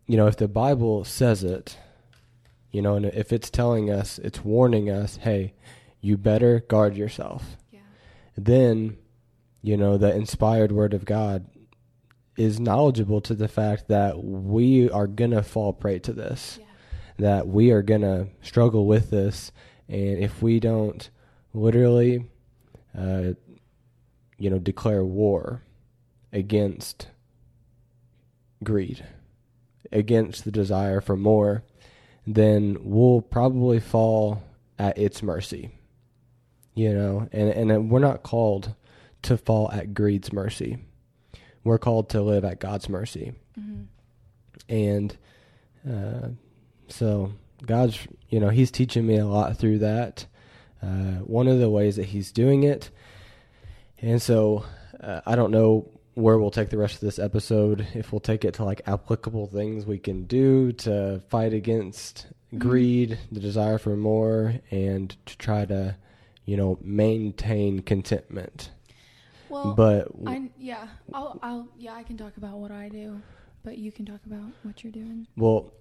you 0.06 0.16
know, 0.16 0.26
if 0.26 0.36
the 0.36 0.48
Bible 0.48 1.04
says 1.04 1.42
it, 1.42 1.78
you 2.70 2.82
know, 2.82 2.96
and 2.96 3.06
if 3.06 3.32
it's 3.32 3.48
telling 3.48 3.90
us, 3.90 4.18
it's 4.18 4.44
warning 4.44 4.90
us, 4.90 5.16
hey, 5.22 5.54
you 6.00 6.18
better 6.18 6.60
guard 6.60 6.96
yourself. 6.96 7.56
Yeah. 7.72 7.80
then 8.36 8.98
you 9.62 9.76
know 9.76 9.98
the 9.98 10.14
inspired 10.14 10.70
word 10.70 10.94
of 10.94 11.04
god 11.04 11.44
is 12.36 12.60
knowledgeable 12.60 13.20
to 13.20 13.34
the 13.34 13.48
fact 13.48 13.88
that 13.88 14.22
we 14.22 14.88
are 14.90 15.08
gonna 15.08 15.42
fall 15.42 15.72
prey 15.72 15.98
to 15.98 16.12
this 16.12 16.58
Yeah. 16.60 16.66
That 17.18 17.46
we 17.46 17.70
are 17.70 17.82
gonna 17.82 18.28
struggle 18.42 18.86
with 18.86 19.10
this. 19.10 19.52
And 19.88 20.18
if 20.18 20.42
we 20.42 20.60
don't 20.60 21.08
literally 21.54 22.26
uh, 22.96 23.32
you 24.38 24.50
know 24.50 24.58
declare 24.58 25.04
war 25.04 25.62
against 26.32 27.08
greed 28.62 29.04
against 29.90 30.44
the 30.44 30.50
desire 30.50 31.00
for 31.00 31.16
more 31.16 31.64
then 32.26 32.76
we'll 32.80 33.22
probably 33.22 33.80
fall 33.80 34.42
at 34.78 34.98
its 34.98 35.22
mercy 35.22 35.70
you 36.74 36.94
know? 36.94 37.28
And 37.32 37.70
and 37.70 37.90
we're 37.90 37.98
not 37.98 38.22
called 38.22 38.74
to 39.22 39.36
fall 39.36 39.68
at 39.72 39.94
greed's 39.94 40.32
mercy. 40.32 40.78
We're 41.64 41.78
called 41.78 42.08
to 42.10 42.22
live 42.22 42.44
at 42.44 42.60
god's 42.60 42.88
mercy. 42.88 43.32
Mhm. 43.58 43.86
and 44.68 45.16
uh, 45.88 46.28
so 46.88 47.32
god's 47.66 47.98
you 48.28 48.38
know 48.40 48.48
he's 48.48 48.70
teaching 48.70 49.06
me 49.06 49.16
a 49.16 49.26
lot 49.26 49.56
through 49.56 49.78
that 49.78 50.26
uh, 50.82 51.18
one 51.26 51.48
of 51.48 51.58
the 51.58 51.68
ways 51.70 51.96
that 51.96 52.06
he's 52.06 52.30
doing 52.32 52.62
it 52.62 52.90
and 54.00 54.20
so 54.22 54.64
uh, 55.00 55.20
i 55.26 55.34
don't 55.34 55.50
know 55.50 55.88
where 56.14 56.38
we'll 56.38 56.50
take 56.50 56.70
the 56.70 56.78
rest 56.78 56.94
of 56.94 57.00
this 57.00 57.18
episode 57.18 57.86
if 57.94 58.12
we'll 58.12 58.20
take 58.20 58.44
it 58.44 58.54
to 58.54 58.64
like 58.64 58.80
applicable 58.86 59.46
things 59.46 59.86
we 59.86 59.98
can 59.98 60.24
do 60.24 60.72
to 60.72 61.20
fight 61.28 61.52
against 61.52 62.26
Mhm. 62.52 62.58
greed 62.60 63.18
the 63.30 63.40
desire 63.40 63.76
for 63.78 63.94
more 63.96 64.54
and 64.70 65.14
to 65.26 65.36
try 65.36 65.64
to 65.66 65.94
you 66.46 66.56
know 66.56 66.78
maintain 66.80 67.80
contentment 67.82 68.70
Well, 69.50 69.74
but 69.74 70.08
I 70.26 70.50
yeah, 70.58 70.88
I'll 71.12 71.38
I'll 71.42 71.68
yeah, 71.78 71.92
I 71.94 72.02
can 72.04 72.16
talk 72.16 72.36
about 72.38 72.56
what 72.58 72.70
I 72.70 72.88
do, 72.88 73.20
but 73.64 73.76
you 73.78 73.92
can 73.92 74.06
talk 74.06 74.20
about 74.26 74.50
what 74.62 74.82
you're 74.82 74.92
doing. 74.92 75.26
Well, 75.36 75.72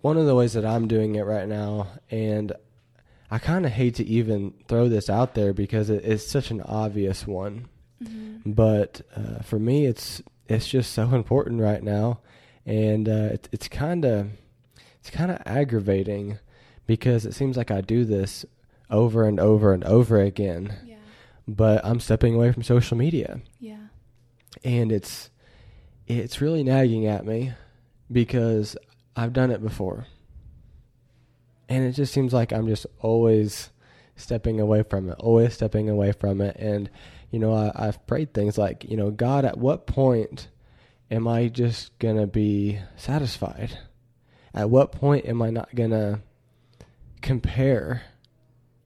one 0.00 0.16
of 0.16 0.26
the 0.26 0.34
ways 0.34 0.52
that 0.54 0.64
I'm 0.64 0.88
doing 0.88 1.14
it 1.14 1.22
right 1.22 1.46
now, 1.48 1.88
and 2.10 2.52
I 3.30 3.38
kind 3.38 3.64
of 3.66 3.72
hate 3.72 3.94
to 3.96 4.04
even 4.06 4.54
throw 4.68 4.88
this 4.88 5.08
out 5.10 5.34
there 5.34 5.52
because 5.52 5.90
it, 5.90 6.04
it's 6.04 6.26
such 6.26 6.50
an 6.50 6.60
obvious 6.62 7.26
one, 7.26 7.68
Mm-hmm. 8.02 8.50
but 8.52 9.00
uh, 9.14 9.42
for 9.42 9.58
me, 9.60 9.86
it's 9.86 10.22
it's 10.48 10.66
just 10.68 10.92
so 10.92 11.14
important 11.14 11.60
right 11.60 11.82
now, 11.82 12.18
and 12.66 13.08
uh, 13.08 13.30
it, 13.34 13.48
it's 13.52 13.68
kind 13.68 14.04
of 14.04 14.28
it's 14.98 15.10
kind 15.10 15.30
of 15.30 15.40
aggravating 15.46 16.38
because 16.86 17.24
it 17.24 17.34
seems 17.34 17.56
like 17.56 17.70
I 17.70 17.80
do 17.80 18.04
this 18.04 18.44
over 18.90 19.24
and 19.24 19.38
over 19.38 19.72
and 19.72 19.84
over 19.84 20.20
again, 20.20 20.74
Yeah. 20.84 20.96
but 21.46 21.84
I'm 21.84 22.00
stepping 22.00 22.34
away 22.34 22.50
from 22.52 22.62
social 22.64 22.96
media 22.96 23.40
Yeah. 23.60 23.78
and 24.64 24.90
it's 24.92 25.30
it's 26.08 26.40
really 26.40 26.62
nagging 26.64 27.06
at 27.06 27.24
me 27.24 27.52
because 28.10 28.76
I've 29.16 29.32
done 29.32 29.50
it 29.50 29.62
before. 29.62 30.06
And 31.68 31.84
it 31.84 31.92
just 31.92 32.12
seems 32.12 32.32
like 32.32 32.52
I'm 32.52 32.66
just 32.68 32.86
always 33.00 33.70
stepping 34.16 34.60
away 34.60 34.82
from 34.82 35.08
it, 35.08 35.16
always 35.18 35.54
stepping 35.54 35.88
away 35.88 36.12
from 36.12 36.40
it. 36.40 36.56
And, 36.58 36.90
you 37.30 37.38
know, 37.38 37.54
I, 37.54 37.72
I've 37.74 38.06
prayed 38.06 38.34
things 38.34 38.58
like, 38.58 38.84
you 38.84 38.96
know, 38.96 39.10
God, 39.10 39.44
at 39.44 39.56
what 39.58 39.86
point 39.86 40.48
am 41.10 41.26
I 41.26 41.48
just 41.48 41.98
going 41.98 42.16
to 42.16 42.26
be 42.26 42.78
satisfied? 42.96 43.78
At 44.54 44.68
what 44.70 44.92
point 44.92 45.24
am 45.26 45.40
I 45.40 45.50
not 45.50 45.74
going 45.74 45.90
to 45.90 46.20
compare, 47.22 48.02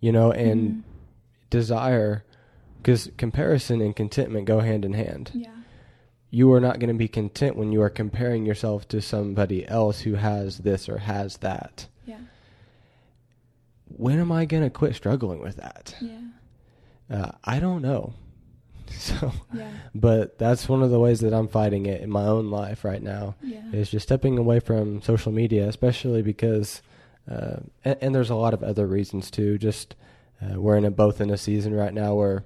you 0.01 0.13
know, 0.13 0.31
and 0.33 0.71
Mhm. 0.77 0.83
desire? 1.51 2.25
Because 2.79 3.11
comparison 3.17 3.81
and 3.81 3.97
contentment 3.97 4.47
go 4.47 4.61
hand 4.61 4.85
in 4.85 4.93
hand 4.93 5.33
Yeah. 5.35 5.51
You 6.37 6.53
are 6.53 6.61
not 6.61 6.79
going 6.79 6.89
to 6.89 6.95
be 7.07 7.09
content 7.09 7.57
when 7.57 7.73
you 7.73 7.81
are 7.81 7.89
comparing 7.89 8.45
yourself 8.45 8.87
to 8.87 9.01
somebody 9.01 9.67
else 9.69 10.01
who 10.01 10.15
has 10.17 10.59
this 10.59 10.87
or 10.87 10.99
has 10.99 11.39
that. 11.39 11.87
Yeah. 12.05 12.19
When 13.97 14.19
am 14.19 14.31
I 14.33 14.45
going 14.45 14.63
to 14.63 14.69
quit 14.71 14.95
struggling 14.95 15.41
with 15.41 15.57
that? 15.57 15.95
Yeah. 16.01 16.21
Uh, 17.11 17.33
I 17.45 17.59
don't 17.59 17.81
know. 17.83 18.13
So, 18.89 19.33
Yeah. 19.53 19.71
but 19.95 20.39
that's 20.39 20.69
one 20.69 20.83
of 20.83 20.91
the 20.91 21.01
ways 21.01 21.21
that 21.21 21.33
I'm 21.35 21.49
fighting 21.49 21.87
it 21.87 22.01
in 22.03 22.11
my 22.11 22.25
own 22.27 22.51
life 22.51 22.85
right 22.85 23.03
now 23.03 23.35
Yeah. 23.43 23.65
is 23.73 23.91
just 23.91 24.07
stepping 24.07 24.39
away 24.39 24.61
from 24.61 25.03
social 25.03 25.33
media, 25.33 25.67
especially 25.69 26.23
because, 26.23 26.83
uh, 27.31 27.57
and, 27.85 27.97
and 28.01 28.15
there's 28.15 28.31
a 28.31 28.37
lot 28.37 28.55
of 28.55 28.63
other 28.63 28.87
reasons 28.87 29.31
too. 29.31 29.59
Just 29.59 29.97
uh, 30.41 30.61
we're 30.61 30.77
in 30.77 30.85
a, 30.85 30.91
both 30.91 31.21
in 31.21 31.31
a 31.31 31.37
season 31.37 31.75
right 31.75 31.93
now 31.95 32.15
where 32.15 32.45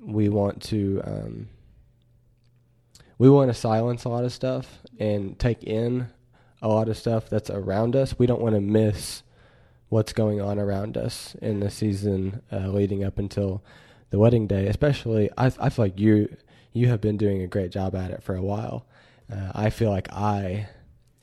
we 0.00 0.28
want 0.28 0.62
to 0.64 1.00
um, 1.04 1.48
we 3.18 3.30
want 3.30 3.50
to 3.50 3.54
silence 3.54 4.04
a 4.04 4.08
lot 4.08 4.24
of 4.24 4.32
stuff 4.32 4.78
and 4.98 5.38
take 5.38 5.62
in 5.64 6.08
a 6.62 6.68
lot 6.68 6.88
of 6.88 6.96
stuff 6.96 7.28
that's 7.28 7.50
around 7.50 7.94
us. 7.94 8.18
We 8.18 8.26
don't 8.26 8.40
want 8.40 8.54
to 8.54 8.60
miss 8.60 9.22
what's 9.88 10.12
going 10.12 10.40
on 10.40 10.58
around 10.58 10.96
us 10.96 11.36
in 11.40 11.60
the 11.60 11.70
season 11.70 12.42
uh, 12.52 12.68
leading 12.68 13.04
up 13.04 13.18
until 13.18 13.62
the 14.10 14.18
wedding 14.18 14.46
day. 14.46 14.66
Especially, 14.66 15.30
I, 15.36 15.46
I 15.58 15.68
feel 15.70 15.84
like 15.84 15.98
you 16.00 16.34
you 16.72 16.88
have 16.88 17.00
been 17.00 17.16
doing 17.16 17.42
a 17.42 17.46
great 17.46 17.70
job 17.70 17.94
at 17.94 18.10
it 18.10 18.22
for 18.22 18.34
a 18.34 18.42
while. 18.42 18.86
Uh, 19.32 19.52
I 19.54 19.70
feel 19.70 19.90
like 19.90 20.12
I 20.12 20.68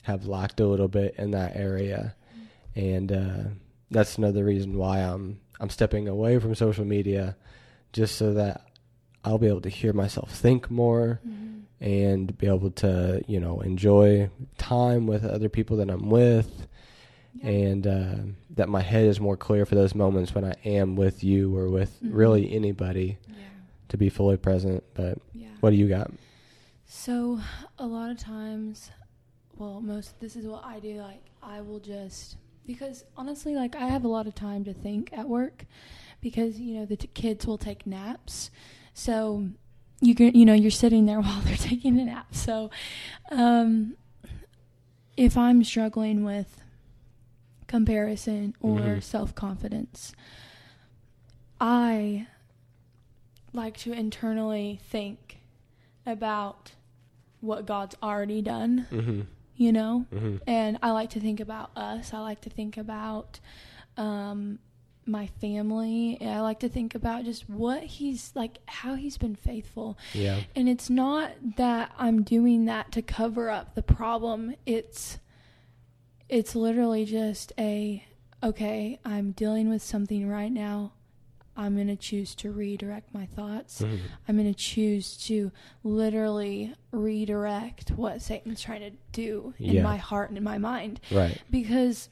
have 0.02 0.26
lacked 0.26 0.60
a 0.60 0.66
little 0.66 0.88
bit 0.88 1.14
in 1.18 1.32
that 1.32 1.54
area, 1.56 2.14
and 2.74 3.12
uh, 3.12 3.42
that's 3.90 4.16
another 4.16 4.44
reason 4.44 4.78
why 4.78 5.00
I'm 5.00 5.40
I'm 5.60 5.68
stepping 5.70 6.08
away 6.08 6.38
from 6.38 6.54
social 6.54 6.84
media, 6.84 7.36
just 7.92 8.16
so 8.16 8.32
that 8.34 8.62
I'll 9.24 9.38
be 9.38 9.46
able 9.48 9.60
to 9.62 9.68
hear 9.68 9.92
myself 9.92 10.30
think 10.32 10.70
more 10.70 11.20
Mhm. 11.26 11.61
And 11.82 12.38
be 12.38 12.46
able 12.46 12.70
to 12.70 13.20
you 13.26 13.40
know 13.40 13.60
enjoy 13.60 14.30
time 14.56 15.06
with 15.06 15.24
other 15.24 15.48
people 15.48 15.76
that 15.78 15.90
I'm 15.90 16.08
with, 16.08 16.66
Yeah. 17.34 17.48
and 17.50 17.86
uh, 17.86 18.14
that 18.50 18.68
my 18.68 18.80
head 18.80 19.04
is 19.06 19.18
more 19.20 19.36
clear 19.36 19.66
for 19.66 19.74
those 19.74 19.94
moments 19.94 20.34
when 20.34 20.44
I 20.44 20.54
am 20.64 20.96
with 20.96 21.24
you 21.24 21.54
or 21.56 21.68
with 21.68 22.00
Mhm. 22.02 22.10
really 22.14 22.52
anybody 22.54 23.18
Yeah. 23.28 23.34
to 23.88 23.96
be 23.96 24.08
fully 24.08 24.36
present. 24.36 24.84
But 24.94 25.18
Yeah. 25.34 25.48
what 25.60 25.70
do 25.70 25.76
you 25.76 25.88
got? 25.88 26.10
So 26.86 27.40
a 27.78 27.86
lot 27.86 28.10
of 28.10 28.18
times, 28.18 28.90
well, 29.56 29.80
most 29.80 30.20
this 30.20 30.36
is 30.36 30.46
what 30.46 30.64
I 30.64 30.78
do. 30.78 31.00
Like 31.00 31.24
I 31.42 31.60
will 31.62 31.80
just 31.80 32.36
because 32.64 33.04
honestly, 33.16 33.56
like 33.56 33.74
I 33.74 33.86
have 33.88 34.04
a 34.04 34.08
lot 34.08 34.26
of 34.28 34.34
time 34.36 34.62
to 34.64 34.72
think 34.72 35.10
at 35.12 35.28
work 35.28 35.66
because 36.20 36.60
you 36.60 36.74
know 36.74 36.84
the 36.86 36.96
t- 36.96 37.08
kids 37.12 37.44
will 37.46 37.58
take 37.58 37.86
naps, 37.86 38.50
so 38.94 39.48
you 40.02 40.14
can 40.14 40.34
you 40.34 40.44
know 40.44 40.52
you're 40.52 40.70
sitting 40.70 41.06
there 41.06 41.20
while 41.24 41.40
they're 41.42 41.56
taking 41.56 41.98
a 41.98 42.04
nap. 42.04 42.34
So 42.34 42.70
um, 43.30 43.96
if 45.16 45.36
I'm 45.38 45.62
struggling 45.64 46.24
with 46.24 46.60
comparison 47.68 48.54
or 48.60 48.80
Mhm. 48.80 49.02
self 49.02 49.34
confidence, 49.34 50.12
I 51.60 52.26
like 53.52 53.76
to 53.78 53.92
internally 53.92 54.80
think 54.82 55.38
about 56.06 56.72
what 57.40 57.66
God's 57.66 57.94
already 58.02 58.40
done, 58.42 58.86
Mm-hmm. 58.90 59.20
you 59.56 59.72
know? 59.72 60.06
Mm-hmm. 60.12 60.36
And 60.46 60.78
I 60.82 60.90
like 60.92 61.10
to 61.10 61.20
think 61.20 61.40
about 61.40 61.70
us. 61.76 62.12
I 62.14 62.18
like 62.20 62.40
to 62.42 62.50
think 62.50 62.76
about 62.76 63.40
um, 63.96 64.58
my 65.04 65.26
family. 65.26 66.18
I 66.20 66.40
like 66.40 66.60
to 66.60 66.68
think 66.68 66.94
about 66.94 67.24
just 67.24 67.48
what 67.48 67.82
he's 67.82 68.30
like, 68.34 68.58
how 68.66 68.94
he's 68.94 69.18
been 69.18 69.34
faithful. 69.34 69.98
Yeah. 70.14 70.40
And 70.54 70.68
it's 70.68 70.88
not 70.88 71.32
that 71.56 71.92
I'm 71.98 72.22
doing 72.22 72.66
that 72.66 72.92
to 72.92 73.02
cover 73.02 73.50
up 73.50 73.74
the 73.74 73.82
problem. 73.82 74.54
It's 74.66 75.18
it's 76.28 76.54
literally 76.54 77.04
just 77.04 77.52
a 77.58 78.04
okay, 78.42 78.98
I'm 79.04 79.32
dealing 79.32 79.68
with 79.68 79.82
something 79.82 80.28
right 80.28 80.50
now. 80.52 80.92
I'm 81.54 81.74
going 81.74 81.88
to 81.88 81.96
choose 81.96 82.34
to 82.36 82.50
redirect 82.50 83.12
my 83.12 83.26
thoughts. 83.26 83.82
Mhm. 83.82 83.98
I'm 84.26 84.36
going 84.38 84.52
to 84.52 84.58
choose 84.58 85.18
to 85.26 85.52
literally 85.84 86.74
redirect 86.92 87.90
what 87.90 88.22
Satan's 88.22 88.62
trying 88.62 88.80
to 88.80 88.96
do 89.12 89.52
in 89.58 89.74
Yeah. 89.74 89.82
my 89.82 89.96
heart 89.98 90.30
and 90.30 90.38
in 90.38 90.44
my 90.44 90.56
mind 90.58 90.98
Right. 91.10 91.40
because 91.50 92.08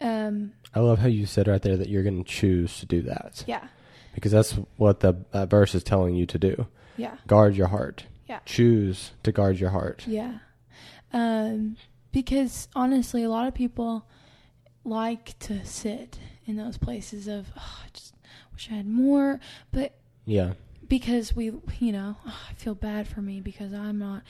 um 0.00 0.52
I 0.74 0.80
love 0.80 0.98
how 0.98 1.06
you 1.08 1.26
said 1.26 1.46
right 1.48 1.62
there 1.62 1.76
that 1.76 1.88
you're 1.88 2.02
going 2.02 2.22
to 2.24 2.28
choose 2.30 2.80
to 2.80 2.86
do 2.86 3.02
that 3.02 3.44
yeah, 3.46 3.66
because 4.14 4.32
that's 4.32 4.52
what 4.76 5.00
the 5.00 5.14
uh, 5.32 5.46
verse 5.46 5.74
is 5.74 5.84
telling 5.84 6.14
you 6.14 6.26
to 6.26 6.38
do. 6.38 6.66
yeah. 6.96 7.16
Guard 7.26 7.54
your 7.56 7.68
heart. 7.68 8.06
Yeah. 8.28 8.40
Choose 8.44 9.12
to 9.22 9.30
guard 9.32 9.60
your 9.60 9.70
heart. 9.70 10.04
Yeah. 10.06 10.38
Um, 11.12 11.76
because 12.12 12.68
honestly, 12.74 13.22
a 13.22 13.28
lot 13.30 13.46
of 13.46 13.54
people 13.54 14.06
like 14.84 15.38
to 15.40 15.64
sit 15.64 16.18
in 16.46 16.56
those 16.56 16.76
places 16.78 17.28
of, 17.28 17.46
oh, 17.56 17.78
I 17.84 17.88
just 17.92 18.14
wish 18.52 18.68
I 18.70 18.74
had 18.74 18.86
more. 18.88 19.40
But 19.72 19.94
Yeah. 20.26 20.54
because 20.88 21.34
we, 21.36 21.52
you 21.78 21.92
know, 21.92 22.16
oh, 22.26 22.40
I 22.50 22.54
feel 22.54 22.74
bad 22.74 23.06
for 23.08 23.20
me 23.22 23.40
because 23.40 23.72
I'm 23.72 23.98
not, 23.98 24.22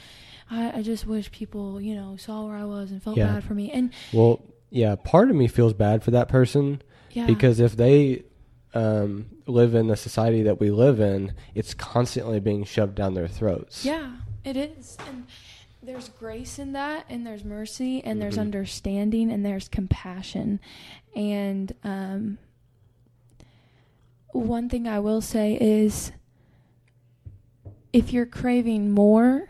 I, 0.51 0.79
I 0.79 0.83
just 0.83 1.07
wish 1.07 1.31
people, 1.33 1.81
you 1.81 1.95
know, 1.95 2.17
saw 2.17 2.47
where 2.47 2.57
I 2.57 2.65
was 2.65 2.91
and 2.91 3.03
felt 3.03 3.17
Yeah. 3.17 3.33
bad 3.33 3.45
for 3.45 3.55
me. 3.55 3.71
And 3.71 3.93
Well, 4.13 4.41
yeah, 4.75 4.97
part 4.97 5.31
of 5.31 5.37
me 5.37 5.47
feels 5.47 5.73
bad 5.73 6.03
for 6.03 6.11
that 6.11 6.29
person 6.29 6.83
yeah. 7.13 7.27
because 7.27 7.61
if 7.61 7.77
they 7.77 8.25
um, 8.75 9.27
live 9.47 9.73
in 9.77 9.87
the 9.87 9.97
society 9.97 10.43
that 10.43 10.59
we 10.59 10.69
live 10.73 10.99
in, 10.99 11.33
it's 11.55 11.75
constantly 11.75 12.41
being 12.41 12.65
shoved 12.65 12.97
down 12.97 13.15
their 13.15 13.29
throats. 13.29 13.85
Yeah, 13.85 14.17
it 14.45 14.57
is. 14.57 14.97
And 15.07 15.27
there's 15.81 16.09
grace 16.09 16.59
in 16.59 16.73
that, 16.73 17.05
and 17.09 17.25
there's 17.25 17.45
mercy, 17.45 18.03
and 18.03 18.21
there's 18.21 18.35
Mhm. 18.37 18.41
understanding, 18.41 19.31
and 19.31 19.47
there's 19.47 19.69
compassion. 19.69 20.59
And 21.15 21.73
um, 21.85 22.39
one 24.33 24.69
thing 24.69 24.89
I 24.89 24.99
will 24.99 25.21
say 25.21 25.57
is 25.61 26.11
if 27.93 28.13
you're 28.13 28.27
craving 28.27 28.91
more, 28.91 29.49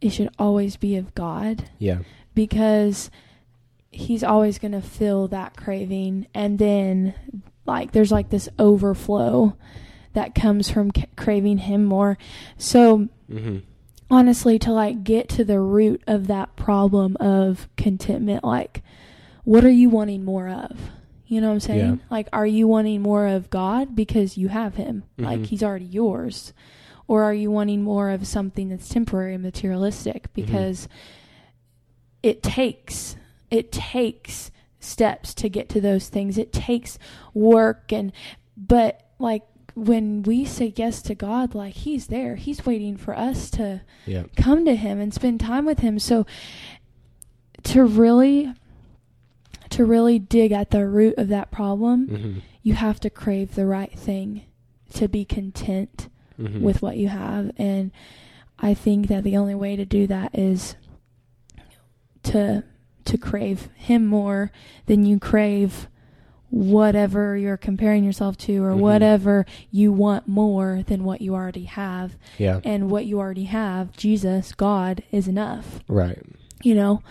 it 0.00 0.10
should 0.10 0.30
always 0.40 0.76
be 0.76 0.96
of 0.96 1.14
God 1.14 1.66
Yeah. 1.78 2.00
because 2.34 3.12
he's 3.90 4.22
always 4.24 4.58
going 4.58 4.72
to 4.72 4.80
fill 4.80 5.28
that 5.28 5.56
craving. 5.56 6.26
And 6.34 6.58
then 6.58 7.14
like 7.66 7.92
there's 7.92 8.12
like 8.12 8.30
this 8.30 8.48
overflow 8.58 9.56
that 10.12 10.34
comes 10.34 10.70
from 10.70 10.90
c- 10.96 11.04
craving 11.16 11.58
him 11.58 11.84
more. 11.84 12.16
So 12.58 13.08
Mm-hmm. 13.30 13.58
honestly 14.10 14.58
to 14.58 14.72
like 14.72 15.04
get 15.04 15.28
to 15.28 15.44
the 15.44 15.60
root 15.60 16.02
of 16.08 16.26
that 16.26 16.56
problem 16.56 17.16
of 17.20 17.68
contentment 17.76 18.42
like 18.42 18.82
what 19.44 19.64
are 19.64 19.70
you 19.70 19.88
wanting 19.88 20.24
more 20.24 20.48
of? 20.48 20.90
You 21.26 21.40
know 21.40 21.46
what 21.48 21.54
i'm 21.54 21.60
saying? 21.60 21.78
Yeah. 22.00 22.06
like 22.10 22.28
are 22.32 22.46
you 22.46 22.66
wanting 22.66 23.02
more 23.02 23.28
of 23.28 23.50
god 23.50 23.94
because 23.94 24.36
you 24.36 24.48
have 24.48 24.74
him? 24.74 25.04
Like 25.16 25.40
Mhm. 25.40 25.46
he's 25.46 25.62
already 25.62 25.84
yours. 25.84 26.52
Or 27.06 27.22
are 27.22 27.34
you 27.34 27.50
wanting 27.52 27.82
more 27.84 28.10
of 28.10 28.26
something 28.26 28.68
that's 28.68 28.88
temporary 28.88 29.34
and 29.34 29.42
materialistic 29.44 30.32
because 30.34 30.88
it 32.22 32.42
takes 32.42 33.16
it 33.50 33.72
takes 33.72 34.50
steps 34.78 35.34
to 35.34 35.48
get 35.48 35.68
to 35.68 35.80
those 35.80 36.08
things 36.08 36.38
it 36.38 36.52
takes 36.52 36.98
work 37.34 37.92
and 37.92 38.12
but 38.56 39.02
like 39.18 39.42
when 39.74 40.22
we 40.22 40.44
say 40.44 40.72
yes 40.76 41.02
to 41.02 41.14
god 41.14 41.54
like 41.54 41.74
he's 41.74 42.06
there 42.06 42.36
he's 42.36 42.64
waiting 42.64 42.96
for 42.96 43.16
us 43.16 43.50
to 43.50 43.82
Yeah. 44.06 44.24
come 44.36 44.64
to 44.64 44.74
him 44.74 44.98
and 44.98 45.12
spend 45.12 45.40
time 45.40 45.66
with 45.66 45.80
him 45.80 45.98
so 45.98 46.24
to 47.64 47.84
really 47.84 48.52
to 49.70 49.84
really 49.84 50.18
dig 50.18 50.50
at 50.50 50.70
the 50.70 50.86
root 50.86 51.14
of 51.18 51.28
that 51.28 51.50
problem 51.50 52.08
Mm-hmm. 52.08 52.38
you 52.62 52.74
have 52.74 52.98
to 53.00 53.10
crave 53.10 53.54
the 53.54 53.66
right 53.66 53.92
thing 53.96 54.42
to 54.94 55.08
be 55.08 55.24
content 55.24 56.08
Mm-hmm. 56.40 56.62
with 56.62 56.80
what 56.80 56.96
you 56.96 57.08
have 57.08 57.50
and 57.58 57.90
i 58.58 58.72
think 58.72 59.08
that 59.08 59.24
the 59.24 59.36
only 59.36 59.54
way 59.54 59.76
to 59.76 59.84
do 59.84 60.06
that 60.06 60.30
is 60.38 60.74
to 62.22 62.64
to 63.06 63.18
crave 63.18 63.68
him 63.74 64.06
more 64.06 64.50
than 64.86 65.04
you 65.04 65.18
crave 65.18 65.88
whatever 66.50 67.36
you're 67.36 67.56
comparing 67.56 68.02
yourself 68.02 68.36
to 68.36 68.62
or 68.64 68.72
Mhm. 68.72 68.78
whatever 68.80 69.46
you 69.70 69.92
want 69.92 70.26
more 70.26 70.82
than 70.86 71.04
what 71.04 71.20
you 71.20 71.32
already 71.34 71.64
have 71.64 72.16
yeah. 72.38 72.58
and 72.64 72.90
what 72.90 73.06
you 73.06 73.20
already 73.20 73.44
have 73.44 73.96
jesus 73.96 74.52
god 74.52 75.02
is 75.12 75.28
enough 75.28 75.78
Right. 75.86 76.18
you 76.64 76.74
know 76.74 77.02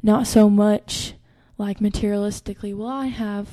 not 0.00 0.28
so 0.28 0.48
much 0.48 1.14
like 1.58 1.80
materialistically 1.80 2.72
well 2.76 2.86
i 2.86 3.06
have 3.06 3.48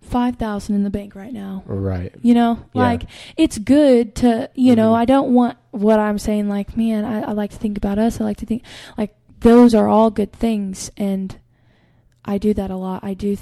5000 0.00 0.74
in 0.74 0.82
the 0.82 0.90
bank 0.90 1.14
right 1.14 1.32
now 1.32 1.62
Right. 1.66 2.14
you 2.22 2.34
know 2.34 2.58
Yeah. 2.74 2.82
like 2.82 3.02
it's 3.36 3.58
good 3.58 4.14
to 4.16 4.50
you 4.54 4.74
know 4.74 4.92
Mhm. 4.92 4.96
i 4.96 5.04
don't 5.04 5.32
want 5.32 5.56
what 5.70 6.00
i'm 6.00 6.18
saying 6.18 6.48
like 6.48 6.76
man 6.76 7.04
I, 7.04 7.20
I 7.20 7.32
like 7.32 7.50
to 7.52 7.56
think 7.56 7.76
about 7.78 7.98
us 7.98 8.20
i 8.20 8.24
like 8.24 8.38
to 8.38 8.46
think 8.46 8.62
like 8.98 9.14
those 9.42 9.74
are 9.74 9.88
all 9.88 10.10
good 10.10 10.32
things 10.32 10.90
and 10.96 11.38
i 12.24 12.38
do 12.38 12.54
that 12.54 12.70
a 12.70 12.76
lot 12.76 13.02
i 13.04 13.14
do 13.14 13.36
th- 13.36 13.38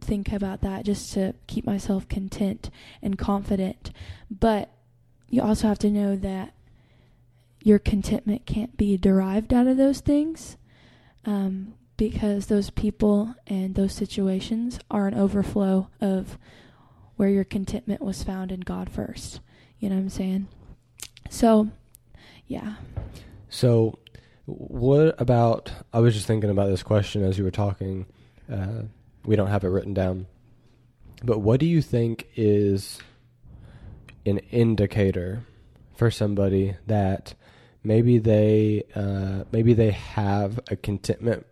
think 0.00 0.32
about 0.32 0.62
that 0.62 0.84
just 0.84 1.12
to 1.12 1.34
keep 1.46 1.66
myself 1.66 2.08
content 2.08 2.70
and 3.02 3.18
confident 3.18 3.90
but 4.30 4.70
you 5.28 5.42
also 5.42 5.68
have 5.68 5.78
to 5.78 5.90
know 5.90 6.16
that 6.16 6.52
your 7.62 7.78
contentment 7.78 8.46
can't 8.46 8.76
be 8.76 8.96
derived 8.96 9.52
out 9.52 9.66
of 9.66 9.76
those 9.76 10.00
things 10.00 10.56
um, 11.26 11.74
because 11.96 12.46
those 12.46 12.70
people 12.70 13.34
and 13.46 13.74
those 13.74 13.92
situations 13.92 14.78
are 14.90 15.06
an 15.06 15.14
overflow 15.14 15.88
of 16.00 16.38
where 17.16 17.28
your 17.28 17.44
contentment 17.44 18.00
was 18.00 18.22
found 18.22 18.52
in 18.52 18.60
God 18.60 18.88
first. 18.88 19.40
You 19.80 19.90
know 19.90 19.96
what 19.96 20.02
I'm 20.02 20.08
saying? 20.08 20.48
So, 21.28 21.68
yeah. 22.46 22.76
So, 23.50 23.98
what 24.48 25.14
about? 25.20 25.70
I 25.92 26.00
was 26.00 26.14
just 26.14 26.26
thinking 26.26 26.48
about 26.48 26.68
this 26.68 26.82
question 26.82 27.22
as 27.22 27.36
you 27.36 27.44
were 27.44 27.50
talking. 27.50 28.06
Uh, 28.50 28.84
we 29.26 29.36
don't 29.36 29.48
have 29.48 29.62
it 29.62 29.68
written 29.68 29.92
down, 29.92 30.26
but 31.22 31.40
what 31.40 31.60
do 31.60 31.66
you 31.66 31.82
think 31.82 32.28
is 32.34 32.98
an 34.24 34.38
indicator 34.50 35.44
for 35.96 36.10
somebody 36.10 36.76
that 36.86 37.34
maybe 37.84 38.18
they 38.18 38.84
uh, 38.94 39.44
maybe 39.52 39.74
they 39.74 39.90
have 39.90 40.58
a 40.70 40.76
contentment 40.76 41.44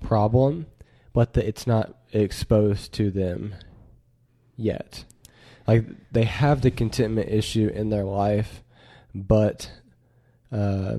problem, 0.00 0.66
but 1.12 1.36
it's 1.36 1.66
not 1.66 1.94
exposed 2.14 2.94
to 2.94 3.10
them 3.10 3.54
yet? 4.56 5.04
Like 5.66 5.84
they 6.10 6.24
have 6.24 6.62
the 6.62 6.70
contentment 6.70 7.28
issue 7.28 7.68
in 7.68 7.90
their 7.90 8.04
life, 8.04 8.62
but 9.14 9.70
uh, 10.50 10.96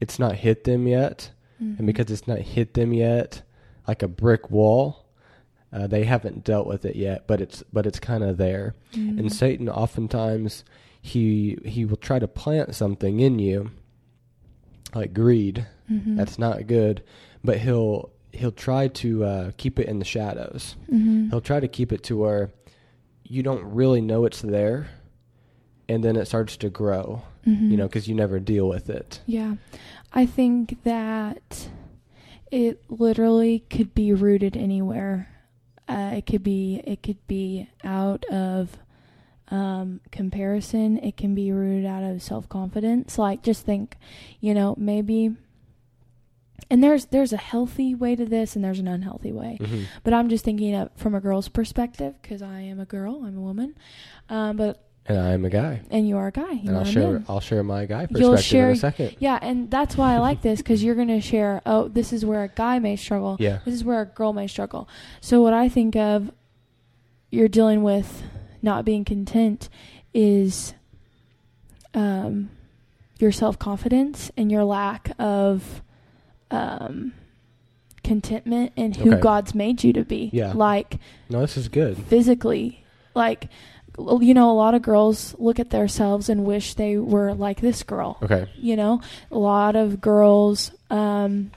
it's 0.00 0.18
not 0.18 0.36
hit 0.36 0.64
them 0.64 0.86
yet, 0.86 1.30
Mhm. 1.62 1.78
and 1.78 1.86
because 1.86 2.10
it's 2.10 2.26
not 2.28 2.38
hit 2.38 2.74
them 2.74 2.92
yet, 2.92 3.42
like 3.86 4.02
a 4.02 4.08
brick 4.08 4.50
wall, 4.50 5.06
uh, 5.72 5.86
they 5.86 6.04
haven't 6.04 6.44
dealt 6.44 6.66
with 6.66 6.84
it 6.84 6.96
yet. 6.96 7.26
But 7.26 7.40
it's 7.40 7.62
but 7.72 7.86
it's 7.86 7.98
kind 8.00 8.22
of 8.24 8.36
there, 8.36 8.74
Mhm. 8.94 9.18
and 9.18 9.32
Satan 9.32 9.68
oftentimes 9.68 10.64
he 11.00 11.58
he 11.64 11.84
will 11.84 11.96
try 11.96 12.18
to 12.18 12.28
plant 12.28 12.74
something 12.74 13.20
in 13.20 13.38
you, 13.38 13.70
like 14.94 15.12
greed. 15.14 15.66
Mhm. 15.90 16.16
That's 16.16 16.38
not 16.38 16.66
good, 16.66 17.02
but 17.44 17.58
he'll 17.58 18.10
he'll 18.32 18.52
try 18.52 18.88
to 18.88 19.24
uh, 19.24 19.50
keep 19.56 19.78
it 19.78 19.88
in 19.88 19.98
the 19.98 20.04
shadows. 20.04 20.76
Mhm. 20.92 21.30
He'll 21.30 21.40
try 21.40 21.60
to 21.60 21.68
keep 21.68 21.92
it 21.92 22.02
to 22.04 22.16
where 22.18 22.50
you 23.24 23.42
don't 23.42 23.64
really 23.64 24.00
know 24.00 24.24
it's 24.26 24.42
there, 24.42 24.88
and 25.88 26.04
then 26.04 26.16
it 26.16 26.26
starts 26.26 26.56
to 26.58 26.68
grow. 26.70 27.22
Mhm. 27.46 27.70
You 27.70 27.76
know, 27.78 27.86
because 27.88 28.08
you 28.08 28.14
never 28.14 28.38
deal 28.40 28.68
with 28.68 28.90
it. 28.90 29.20
Yeah. 29.26 29.54
I 30.12 30.26
think 30.26 30.82
that 30.84 31.68
it 32.50 32.82
literally 32.88 33.60
could 33.70 33.94
be 33.94 34.12
rooted 34.12 34.56
anywhere. 34.56 35.28
Uh, 35.88 36.12
it 36.16 36.26
could 36.26 36.42
be 36.42 36.82
it 36.84 37.02
could 37.02 37.26
be 37.26 37.68
out 37.82 38.24
of 38.26 38.78
um, 39.50 40.00
comparison. 40.12 40.98
It 40.98 41.16
can 41.16 41.34
be 41.34 41.50
rooted 41.52 41.86
out 41.86 42.02
of 42.02 42.22
self 42.22 42.48
confidence. 42.50 43.16
Like 43.18 43.42
just 43.42 43.64
think, 43.64 43.96
you 44.40 44.52
know, 44.52 44.74
maybe. 44.78 45.34
And 46.70 46.84
there's 46.84 47.06
there's 47.06 47.32
a 47.32 47.38
healthy 47.38 47.94
way 47.94 48.14
to 48.16 48.26
this, 48.26 48.54
and 48.54 48.62
there's 48.62 48.78
an 48.80 48.88
unhealthy 48.88 49.32
way. 49.32 49.56
hmm 49.58 49.84
But 50.04 50.12
I'm 50.12 50.28
just 50.28 50.44
thinking 50.44 50.74
of 50.74 50.90
from 50.96 51.14
a 51.14 51.20
girl's 51.20 51.48
perspective 51.48 52.14
because 52.20 52.42
I 52.42 52.60
am 52.60 52.78
a 52.78 52.84
girl, 52.84 53.24
I'm 53.24 53.38
a 53.38 53.40
woman. 53.40 53.74
Um, 54.28 54.58
but 54.58 54.84
And 55.08 55.18
I 55.18 55.30
am 55.32 55.44
a 55.44 55.50
guy. 55.50 55.80
and 55.90 56.06
you 56.06 56.16
are 56.18 56.26
a 56.26 56.32
guy. 56.32 56.50
You 56.52 56.58
and 56.58 56.64
know 56.66 56.78
I'll 56.80 56.84
share 56.84 57.12
mean? 57.14 57.24
I'll 57.28 57.40
share 57.40 57.62
my 57.62 57.86
guy 57.86 58.06
You'll 58.10 58.32
perspective 58.32 58.44
share- 58.44 58.70
in 58.70 58.76
a 58.76 58.80
second. 58.80 59.16
Yeah, 59.18 59.38
and 59.40 59.70
that's 59.70 59.96
why 59.96 60.14
I 60.14 60.18
like 60.18 60.42
this 60.42 60.58
because 60.60 60.84
you're 60.84 60.94
going 60.94 61.08
to 61.08 61.20
share, 61.20 61.62
oh, 61.64 61.88
this 61.88 62.12
is 62.12 62.24
where 62.26 62.42
a 62.44 62.48
guy 62.48 62.78
may 62.78 62.94
struggle. 62.96 63.36
Yeah. 63.40 63.60
This 63.64 63.74
is 63.74 63.84
where 63.84 64.02
a 64.02 64.06
girl 64.06 64.32
may 64.32 64.46
struggle. 64.46 64.88
So, 65.20 65.40
what 65.42 65.54
I 65.54 65.68
think 65.68 65.96
of 65.96 66.30
you're 67.30 67.48
dealing 67.48 67.82
with 67.82 68.22
not 68.62 68.84
being 68.84 69.04
content 69.04 69.68
is 70.12 70.74
um, 71.94 72.50
your 73.18 73.32
self 73.32 73.58
confidence 73.58 74.30
and 74.36 74.50
your 74.52 74.64
lack 74.64 75.10
of 75.18 75.82
um, 76.50 77.12
contentment 78.04 78.72
in 78.76 78.94
who 78.94 79.12
Okay. 79.12 79.20
God's 79.20 79.54
made 79.54 79.84
you 79.84 79.92
to 79.94 80.04
be. 80.04 80.30
Yeah. 80.32 80.52
Like, 80.52 80.98
No, 81.28 81.40
this 81.40 81.56
is 81.56 81.68
good. 81.68 81.96
physically 81.98 82.84
like 83.14 83.48
you 84.20 84.32
know 84.34 84.50
a 84.50 84.54
lot 84.54 84.74
of 84.74 84.82
girls 84.82 85.34
look 85.38 85.58
at 85.58 85.70
themselves 85.70 86.28
and 86.28 86.44
wish 86.44 86.74
they 86.74 86.96
were 86.96 87.34
like 87.34 87.60
this 87.60 87.82
girl 87.82 88.16
Okay. 88.22 88.48
you 88.56 88.76
know 88.76 89.00
a 89.30 89.38
lot 89.38 89.74
of 89.76 90.00
girls 90.00 90.70
um 90.90 91.50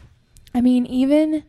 i 0.56 0.62
mean 0.62 0.86
even 0.88 1.43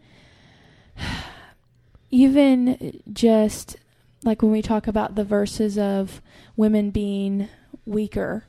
even 2.10 3.00
just 3.12 3.76
like 4.24 4.42
when 4.42 4.52
we 4.52 4.62
talk 4.62 4.86
about 4.86 5.14
the 5.14 5.24
verses 5.24 5.78
of 5.78 6.20
women 6.56 6.90
being 6.90 7.48
weaker 7.86 8.44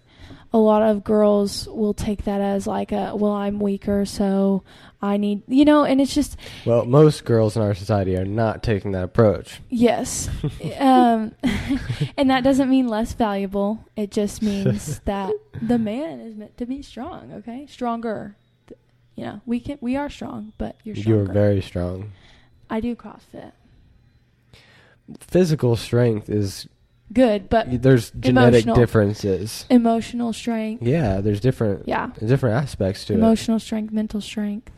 a 0.53 0.57
lot 0.57 0.83
of 0.83 1.03
girls 1.03 1.67
will 1.67 1.93
take 1.95 2.25
that 2.25 2.39
as 2.39 2.67
like 2.67 2.91
a 2.91 3.15
well 3.15 3.31
i'm 3.31 3.59
weaker 3.59 4.05
so 4.05 4.63
i 5.01 5.17
need 5.17 5.41
you 5.47 5.65
know 5.65 5.83
and 5.83 5.99
it's 5.99 6.13
just 6.13 6.37
Well, 6.65 6.85
most 6.85 7.25
girls 7.25 7.55
in 7.57 7.63
our 7.63 7.73
society 7.73 8.15
are 8.15 8.23
not 8.25 8.61
taking 8.63 8.91
that 8.91 9.03
approach. 9.03 9.61
Yes. 9.69 10.29
um, 10.79 11.31
and 12.17 12.29
that 12.29 12.43
doesn't 12.43 12.69
mean 12.69 12.87
less 12.87 13.13
valuable. 13.13 13.83
It 13.95 14.11
just 14.11 14.41
means 14.41 14.99
that 15.05 15.33
the 15.61 15.77
man 15.77 16.19
is 16.19 16.35
meant 16.35 16.57
to 16.57 16.65
be 16.65 16.81
strong, 16.81 17.33
okay? 17.33 17.65
Stronger. 17.67 18.35
You 19.15 19.25
know, 19.25 19.41
we 19.45 19.59
can 19.59 19.77
we 19.81 19.95
are 19.97 20.09
strong, 20.09 20.53
but 20.57 20.77
you're 20.83 20.95
stronger. 20.95 21.23
You're 21.25 21.33
very 21.33 21.61
strong. 21.61 22.11
I 22.69 22.79
do 22.79 22.95
CrossFit. 22.95 23.51
Physical 25.19 25.75
strength 25.75 26.29
is 26.29 26.67
Good, 27.13 27.49
but 27.49 27.81
there's 27.83 28.11
genetic 28.11 28.63
Emotional. 28.63 28.75
differences. 28.75 29.65
emotional 29.69 30.33
strength. 30.33 30.81
Yeah, 30.83 31.21
there's 31.21 31.39
different 31.39 31.87
Yeah. 31.87 32.09
different 32.25 32.55
aspects 32.61 33.05
to 33.05 33.13
it. 33.13 33.17
Emotional 33.17 33.59
strength, 33.59 33.93
mental 33.93 34.19
strength. 34.21 34.71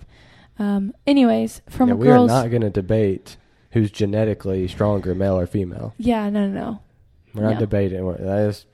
Um, 0.59 0.93
anyways, 1.07 1.61
from 1.69 1.89
yeah, 1.89 1.95
a 1.95 1.97
we 1.97 2.09
are 2.09 2.25
not 2.27 2.49
going 2.49 2.61
to 2.61 2.69
debate 2.69 3.37
who's 3.71 3.91
genetically 3.91 4.67
stronger, 4.67 5.13
male 5.15 5.37
or 5.37 5.47
female. 5.47 5.93
Yeah, 5.97 6.29
no, 6.29 6.47
no, 6.47 6.53
no. 6.61 6.79
We're 7.33 7.43
not 7.43 7.53
No. 7.55 7.59
debating. 7.59 8.05
We're- 8.05 8.23
That 8.23 8.39
is, 8.49 8.65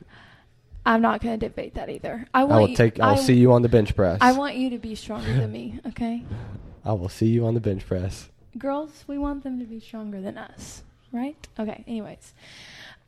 I'm 0.85 1.01
not 1.01 1.21
going 1.21 1.39
to 1.39 1.47
debate 1.47 1.73
that 1.75 1.89
either. 1.89 2.27
I 2.33 2.41
I 2.41 2.43
will 2.43 2.69
you, 2.69 2.75
take. 2.75 2.99
I'll 2.99 3.13
I- 3.13 3.21
see 3.21 3.33
you 3.35 3.51
on 3.51 3.61
the 3.63 3.69
bench 3.69 3.95
press. 3.95 4.17
I 4.21 4.33
want 4.33 4.55
you 4.55 4.69
to 4.71 4.77
be 4.79 4.95
stronger 4.95 5.33
than 5.33 5.51
me, 5.51 5.79
okay? 5.87 6.23
I 6.85 6.93
will 6.93 7.09
see 7.09 7.27
you 7.27 7.45
on 7.45 7.53
the 7.53 7.59
bench 7.59 7.85
press. 7.87 8.29
girls, 8.57 9.03
we 9.07 9.17
want 9.17 9.43
them 9.43 9.59
to 9.59 9.65
be 9.65 9.79
stronger 9.79 10.19
than 10.21 10.37
us, 10.37 10.83
right? 11.11 11.47
Okay. 11.59 11.83
Anyways, 11.87 12.33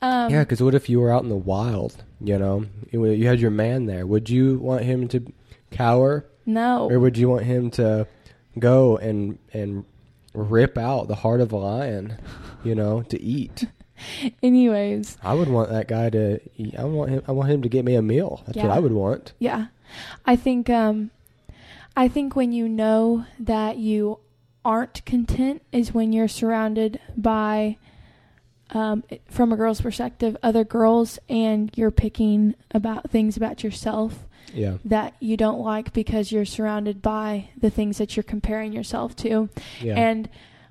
um, 0.04 0.30
yeah, 0.30 0.42
because 0.42 0.62
what 0.62 0.76
if 0.76 0.90
you 0.90 1.00
were 1.00 1.12
out 1.12 1.24
in 1.24 1.30
the 1.30 1.36
wild? 1.36 2.04
You 2.20 2.38
know, 2.38 2.66
you 2.92 3.06
you 3.06 3.28
had 3.28 3.40
your 3.40 3.52
man 3.52 3.86
there. 3.86 4.06
Would 4.06 4.30
you 4.30 4.60
want 4.60 4.84
him 4.84 5.08
to 5.08 5.26
cower, 5.72 6.26
no, 6.46 6.90
or 6.92 7.00
would 7.00 7.18
you 7.18 7.30
want 7.30 7.46
him 7.46 7.72
to 7.72 8.06
go 8.60 8.98
and 8.98 9.40
and 9.54 9.86
rip 10.34 10.78
out 10.78 11.08
the 11.08 11.16
heart 11.16 11.40
of 11.40 11.54
a 11.54 11.58
lion? 11.58 12.18
You 12.64 12.76
know, 12.76 13.04
to 13.04 13.22
eat. 13.22 13.66
anyways, 14.44 15.18
I 15.24 15.34
would 15.34 15.48
want 15.48 15.70
that 15.70 15.88
guy 15.88 16.10
to. 16.10 16.40
Eat. 16.58 16.76
I 16.78 16.84
want 16.84 17.10
him. 17.10 17.24
I 17.28 17.32
want 17.32 17.50
him 17.50 17.62
to 17.62 17.70
get 17.70 17.86
me 17.86 17.96
a 17.96 18.02
meal. 18.02 18.44
That's 18.46 18.58
what 18.58 18.72
I 18.72 18.80
would 18.80 18.92
want. 18.92 19.34
yeah, 19.40 19.68
I 20.26 20.36
think, 20.36 20.70
um, 20.70 21.12
I 21.96 22.08
think 22.10 22.36
when 22.36 22.52
you 22.52 22.68
know 22.68 23.26
that 23.40 23.78
you 23.78 24.20
aren't 24.66 25.06
content 25.06 25.62
is 25.72 25.94
when 25.94 26.14
you're 26.14 26.28
surrounded 26.28 27.00
by, 27.18 27.78
um, 28.74 29.04
from 29.30 29.52
a 29.52 29.56
girl's 29.56 29.82
perspective, 29.82 30.36
other 30.44 30.64
girls, 30.64 31.20
and 31.30 31.72
you're 31.76 31.92
picking 31.92 32.56
about 32.72 33.10
things 33.10 33.38
about 33.38 33.64
yourself 33.64 34.26
Yeah. 34.54 34.78
that 34.86 35.14
you 35.20 35.38
don't 35.38 35.60
like 35.60 35.94
because 35.94 36.32
you're 36.32 36.46
surrounded 36.46 37.02
by 37.02 37.50
the 37.60 37.70
things 37.70 37.98
that 38.00 38.16
you're 38.18 38.24
comparing 38.24 38.74
yourself 38.74 39.16
to. 39.18 39.50
Yeah. 39.82 39.96
And 39.96 40.30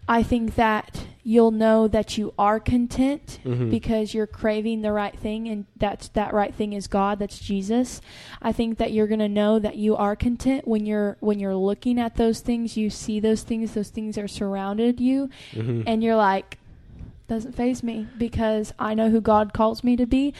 I 0.08 0.24
think 0.24 0.56
that 0.56 1.04
you'll 1.22 1.52
know 1.52 1.86
that 1.86 2.18
you 2.18 2.34
are 2.36 2.58
content 2.58 3.38
Mhm. 3.44 3.70
because 3.70 4.12
you're 4.12 4.26
craving 4.26 4.82
the 4.82 4.90
right 4.90 5.16
thing 5.16 5.48
and 5.48 5.64
that's 5.76 6.08
that 6.08 6.34
right 6.34 6.52
thing 6.52 6.72
is 6.72 6.88
God, 6.88 7.20
that's 7.20 7.38
Jesus. 7.38 8.00
I 8.42 8.50
think 8.50 8.78
that 8.78 8.92
you're 8.92 9.06
going 9.06 9.20
to 9.20 9.28
know 9.28 9.60
that 9.60 9.76
you 9.76 9.94
are 9.94 10.16
content 10.16 10.66
when 10.66 10.84
you're 10.86 11.16
when 11.20 11.38
you're 11.38 11.54
looking 11.54 12.00
at 12.00 12.16
those 12.16 12.40
things, 12.40 12.76
you 12.76 12.90
see 12.90 13.20
those 13.20 13.44
things, 13.44 13.74
those 13.74 13.90
things 13.90 14.18
are 14.18 14.26
surrounded 14.26 14.98
you 15.00 15.30
Mhm. 15.54 15.84
and 15.86 16.02
you're 16.02 16.16
like 16.16 16.58
doesn't 17.32 17.54
faze 17.56 17.82
me 17.82 18.06
because 18.18 18.72
I 18.78 18.94
know 18.94 19.08
who 19.10 19.20
God 19.20 19.52
calls 19.52 19.82
me 19.82 19.96
to 19.96 20.06
be. 20.06 20.34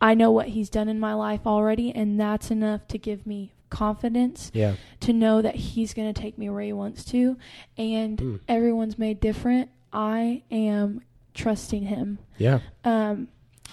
I 0.00 0.14
know 0.14 0.30
what 0.30 0.48
he's 0.48 0.68
done 0.68 0.88
in 0.88 1.00
my 1.00 1.14
life 1.14 1.40
already 1.46 1.90
and 1.94 2.20
that's 2.20 2.50
enough 2.50 2.86
to 2.88 2.98
give 2.98 3.26
me 3.26 3.52
confidence 3.70 4.50
yeah. 4.54 4.74
to 5.00 5.12
know 5.12 5.40
that 5.42 5.54
he's 5.56 5.94
going 5.94 6.12
to 6.12 6.20
take 6.20 6.36
me 6.38 6.48
where 6.50 6.62
he 6.62 6.72
wants 6.72 7.04
to 7.06 7.36
and 7.78 8.18
Mm. 8.18 8.40
everyone's 8.46 8.98
made 8.98 9.18
different 9.18 9.68
i 9.92 10.42
am 10.50 11.00
trusting 11.32 11.84
him 11.84 12.18
Yeah. 12.38 12.60
um, 12.84 13.26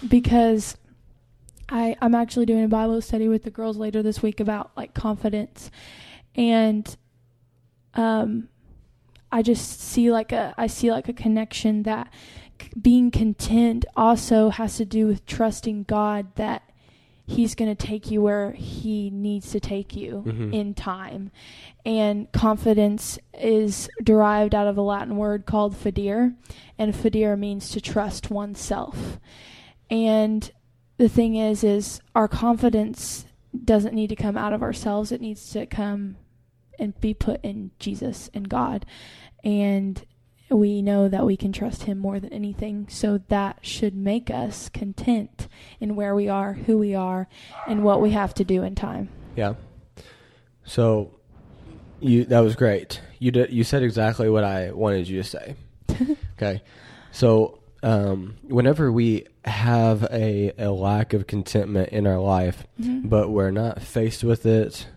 because 0.07 0.75
I, 1.69 1.95
i'm 2.01 2.15
actually 2.15 2.47
doing 2.47 2.63
a 2.63 2.67
bible 2.67 2.99
study 3.01 3.27
with 3.27 3.43
the 3.43 3.51
girls 3.51 3.77
later 3.77 4.01
this 4.01 4.23
week 4.23 4.39
about 4.39 4.71
like 4.75 4.93
confidence 4.95 5.69
and 6.35 6.95
um, 7.93 8.47
i 9.31 9.41
just 9.41 9.79
see 9.79 10.11
like 10.11 10.31
a 10.31 10.53
i 10.57 10.67
see 10.67 10.91
like 10.91 11.07
a 11.09 11.13
connection 11.13 11.83
that 11.83 12.11
being 12.79 13.09
content 13.11 13.85
also 13.95 14.49
has 14.49 14.77
to 14.77 14.85
do 14.85 15.07
with 15.07 15.25
trusting 15.25 15.83
god 15.83 16.27
that 16.35 16.61
he's 17.25 17.55
going 17.55 17.73
to 17.73 17.87
take 17.87 18.11
you 18.11 18.21
where 18.21 18.51
he 18.51 19.09
needs 19.09 19.51
to 19.51 19.59
take 19.59 19.95
you 19.95 20.21
Mhm. 20.27 20.53
in 20.53 20.73
time. 20.73 21.31
And 21.85 22.29
confidence 22.33 23.17
is 23.33 23.89
derived 24.03 24.53
out 24.53 24.67
of 24.67 24.77
a 24.77 24.81
Latin 24.81 25.15
word 25.15 25.45
called 25.45 25.73
fidere, 25.73 26.35
and 26.77 26.93
fidere 26.93 27.37
means 27.39 27.69
to 27.69 27.79
trust 27.79 28.29
oneself. 28.31 29.17
And 29.89 30.51
the 30.97 31.07
thing 31.07 31.35
is 31.35 31.63
is 31.63 32.01
our 32.15 32.27
confidence 32.27 33.25
doesn't 33.63 33.93
need 33.95 34.07
to 34.09 34.15
come 34.15 34.35
out 34.35 34.51
of 34.51 34.61
ourselves, 34.61 35.11
it 35.13 35.21
needs 35.21 35.51
to 35.51 35.65
come 35.65 36.17
and 36.79 36.99
be 36.99 37.13
put 37.13 37.39
in 37.43 37.71
Jesus 37.79 38.29
and 38.33 38.49
God. 38.49 38.85
And 39.43 40.03
we 40.49 40.81
know 40.81 41.07
that 41.07 41.25
we 41.25 41.37
can 41.37 41.51
trust 41.53 41.83
him 41.83 41.97
more 41.97 42.19
than 42.19 42.33
anything, 42.33 42.87
so 42.89 43.19
that 43.29 43.59
should 43.61 43.95
make 43.95 44.29
us 44.29 44.67
content 44.69 45.47
in 45.79 45.95
where 45.95 46.13
we 46.13 46.27
are, 46.27 46.53
who 46.53 46.77
we 46.77 46.93
are, 46.93 47.27
and 47.67 47.83
what 47.83 48.01
we 48.01 48.11
have 48.11 48.33
to 48.35 48.43
do 48.43 48.61
in 48.63 48.75
time. 48.75 49.09
Yeah. 49.35 49.53
So, 50.65 51.11
you 51.99 52.25
that 52.25 52.39
was 52.41 52.55
great. 52.55 53.01
You 53.19 53.31
did. 53.31 53.51
You 53.51 53.63
said 53.63 53.83
exactly 53.83 54.29
what 54.29 54.43
I 54.43 54.71
wanted 54.71 55.07
you 55.07 55.21
to 55.23 55.27
say. 55.27 55.55
okay. 56.37 56.61
So, 57.11 57.59
um, 57.83 58.35
whenever 58.43 58.91
we 58.91 59.27
have 59.45 60.03
a 60.11 60.51
a 60.57 60.69
lack 60.71 61.13
of 61.13 61.27
contentment 61.27 61.89
in 61.89 62.05
our 62.07 62.19
life, 62.19 62.65
Mhm. 62.79 63.09
but 63.09 63.29
we're 63.29 63.51
not 63.51 63.81
faced 63.81 64.23
with 64.23 64.45
it 64.45 64.87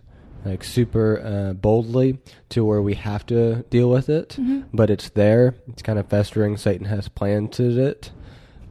like 0.45 0.63
super 0.65 1.21
uh, 1.25 1.53
boldly 1.55 2.19
to 2.51 2.65
where 2.65 2.83
we 2.83 2.95
have 2.95 3.25
to 3.27 3.63
deal 3.71 3.89
with 3.91 4.09
it, 4.09 4.37
Mhm. 4.39 4.65
but 4.73 4.91
it's 4.91 5.09
there. 5.11 5.55
It's 5.69 5.83
kind 5.83 5.99
of 5.99 6.07
festering. 6.09 6.57
Satan 6.57 6.87
has 6.87 7.09
planted 7.09 7.79
it. 7.79 8.11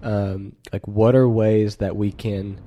Um, 0.01 0.55
like, 0.71 0.87
what 0.87 1.15
are 1.15 1.27
ways 1.29 1.77
that 1.77 1.95
we 1.95 2.11
can 2.11 2.59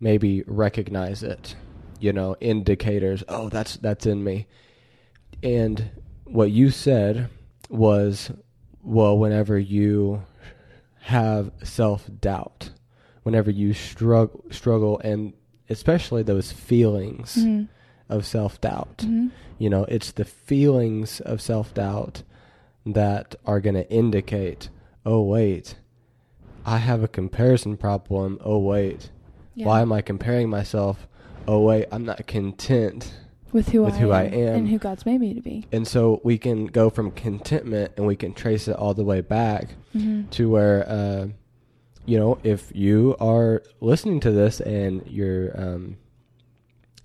maybe 0.00 0.42
recognize 0.46 1.22
it? 1.22 1.56
You 2.00 2.12
know, 2.12 2.36
indicators. 2.40 3.24
Oh, 3.28 3.48
that's 3.48 3.76
that's 3.78 4.06
in 4.06 4.22
me. 4.24 4.46
And 5.42 5.90
what 6.24 6.50
you 6.50 6.70
said 6.70 7.28
was, 7.68 8.30
well, 8.82 9.18
whenever 9.18 9.58
you 9.58 10.22
have 11.00 11.50
self 11.62 12.08
doubt, 12.20 12.70
whenever 13.22 13.50
you 13.50 13.72
struggle, 13.74 14.44
struggle, 14.50 14.98
and 15.00 15.32
especially 15.68 16.22
those 16.22 16.52
feelings 16.52 17.36
Mhm. 17.36 17.68
Of 18.08 18.26
self 18.26 18.60
doubt. 18.60 18.98
Mhm. 19.06 19.30
You 19.58 19.70
know, 19.70 19.84
it's 19.84 20.12
the 20.12 20.24
feelings 20.24 21.20
of 21.20 21.40
self 21.40 21.72
doubt 21.74 22.22
that 22.86 23.34
are 23.46 23.60
going 23.60 23.74
to 23.76 23.90
indicate, 23.90 24.68
oh, 25.06 25.22
wait, 25.22 25.76
I 26.66 26.78
have 26.78 27.02
a 27.02 27.08
comparison 27.08 27.76
problem. 27.76 28.38
Oh, 28.44 28.58
wait, 28.58 29.10
Yeah. 29.54 29.66
why 29.66 29.80
am 29.80 29.92
I 29.92 30.02
comparing 30.02 30.50
myself? 30.50 31.06
Oh, 31.46 31.60
wait, 31.62 31.86
I'm 31.92 32.04
not 32.04 32.26
content. 32.26 33.12
with 33.52 33.68
who, 33.68 33.82
with 33.84 33.94
I, 33.94 33.98
who 33.98 34.10
I 34.10 34.22
am 34.24 34.32
am. 34.34 34.54
and 34.56 34.68
who 34.68 34.78
God's 34.78 35.06
made 35.06 35.20
me 35.20 35.32
to 35.32 35.40
be. 35.40 35.64
And 35.70 35.86
so 35.86 36.20
we 36.24 36.38
can 36.38 36.66
go 36.66 36.90
from 36.90 37.12
contentment 37.12 37.92
and 37.96 38.04
we 38.04 38.16
can 38.16 38.32
trace 38.34 38.66
it 38.66 38.74
all 38.74 38.94
the 38.94 39.04
way 39.04 39.20
back 39.20 39.76
Mhm. 39.94 40.28
to 40.30 40.50
where 40.50 40.84
uh, 40.88 41.28
you 42.04 42.18
know, 42.18 42.36
if 42.42 42.72
you 42.74 43.14
are 43.20 43.62
listening 43.80 44.18
to 44.20 44.32
this 44.32 44.60
and 44.60 45.02
you're 45.06 45.52
um, 45.58 45.96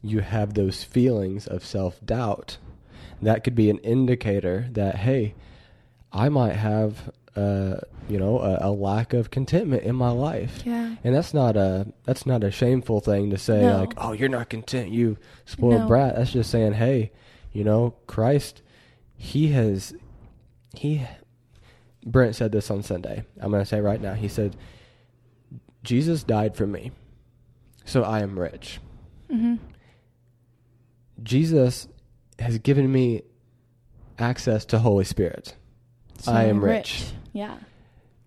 you 0.01 0.19
have 0.21 0.53
those 0.53 0.83
feelings 0.83 1.47
of 1.47 1.65
self 1.65 2.03
doubt, 2.05 2.57
that 3.21 3.43
could 3.43 3.55
be 3.55 3.69
an 3.69 3.77
indicator 3.79 4.67
that 4.71 4.95
hey, 4.95 5.35
I 6.11 6.29
might 6.29 6.53
have 6.55 7.11
uh, 7.35 7.77
you 8.07 8.17
know 8.17 8.39
a, 8.39 8.69
a 8.69 8.71
lack 8.71 9.13
of 9.13 9.29
contentment 9.31 9.83
in 9.83 9.95
my 9.95 10.11
life. 10.11 10.61
Yeah. 10.65 10.95
And 11.03 11.15
that's 11.15 11.33
not 11.33 11.55
a 11.57 11.87
that's 12.05 12.25
not 12.25 12.43
a 12.43 12.51
shameful 12.51 13.01
thing 13.01 13.29
to 13.31 13.37
say 13.37 13.61
No. 13.61 13.79
like, 13.79 13.93
"Oh, 13.97 14.13
you're 14.13 14.29
not 14.29 14.49
content, 14.49 14.89
you 14.89 15.17
spoiled 15.45 15.81
No. 15.81 15.87
brat." 15.87 16.15
That's 16.15 16.31
just 16.31 16.49
saying, 16.49 16.73
"Hey, 16.73 17.11
you 17.51 17.63
know, 17.63 17.95
Christ 18.07 18.61
he 19.15 19.49
has 19.49 19.93
he 20.75 21.05
Brent 22.05 22.35
said 22.35 22.53
this 22.53 22.71
on 22.71 22.81
Sunday. 22.83 23.25
I'm 23.41 23.51
going 23.51 23.61
to 23.61 23.65
say 23.69 23.81
right 23.81 23.99
now. 24.01 24.13
He 24.13 24.29
said 24.29 24.55
Jesus 25.83 26.23
died 26.23 26.55
for 26.55 26.65
me. 26.65 26.91
So 27.85 28.03
I 28.03 28.21
am 28.21 28.39
rich. 28.39 28.79
Mm-hmm. 29.29 29.55
Jesus 31.23 31.87
has 32.39 32.57
given 32.59 32.91
me 32.91 33.23
access 34.17 34.65
to 34.65 34.79
Holy 34.79 35.03
Spirit. 35.05 35.55
I 36.27 36.45
am 36.45 36.63
rich. 36.63 37.05
Yeah. 37.33 37.57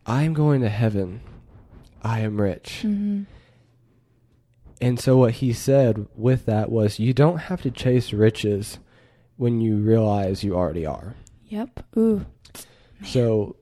I 0.06 0.22
am 0.22 0.32
going 0.34 0.62
to 0.62 0.68
heaven. 0.68 1.20
I 2.02 2.20
am 2.20 2.40
rich. 2.40 2.80
Mm-hmm. 2.84 3.22
And 4.80 4.98
so 4.98 5.16
what 5.16 5.34
he 5.34 5.52
said 5.52 6.06
with 6.16 6.46
that 6.46 6.70
was 6.72 6.98
you 6.98 7.12
don't 7.12 7.38
have 7.38 7.62
to 7.62 7.70
chase 7.70 8.12
riches 8.12 8.78
when 9.36 9.60
you 9.60 9.76
realize 9.76 10.42
you 10.42 10.56
already 10.56 10.84
are. 10.86 11.14
Yep. 11.48 11.84
Ooh. 11.96 12.26
So 13.04 13.56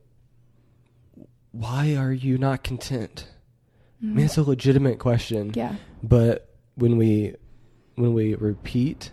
why 1.51 1.95
are 1.95 2.11
you 2.11 2.37
not 2.37 2.63
content? 2.63 3.27
I 4.01 4.05
Mhm. 4.05 4.13
mean, 4.15 4.25
it's 4.25 4.37
a 4.37 4.43
legitimate 4.43 4.97
question. 4.99 5.51
Yeah. 5.53 5.75
But 6.01 6.49
when 6.75 6.97
we 6.97 7.35
when 7.95 8.13
we 8.13 8.33
repeat 8.35 9.11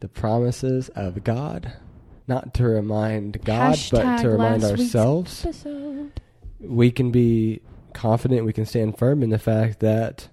the 0.00 0.08
promises 0.08 0.88
of 0.90 1.24
God, 1.24 1.72
not 2.26 2.54
to 2.54 2.64
remind 2.64 3.44
God, 3.44 3.78
but 3.90 4.22
to 4.22 4.30
remind 4.30 4.64
ourselves, 4.64 5.46
we 6.60 6.90
can 6.90 7.10
be 7.10 7.60
confident, 7.92 8.44
we 8.44 8.52
can 8.52 8.66
stand 8.66 8.98
firm 8.98 9.22
in 9.22 9.30
the 9.30 9.38
fact 9.38 9.80
that 9.80 10.28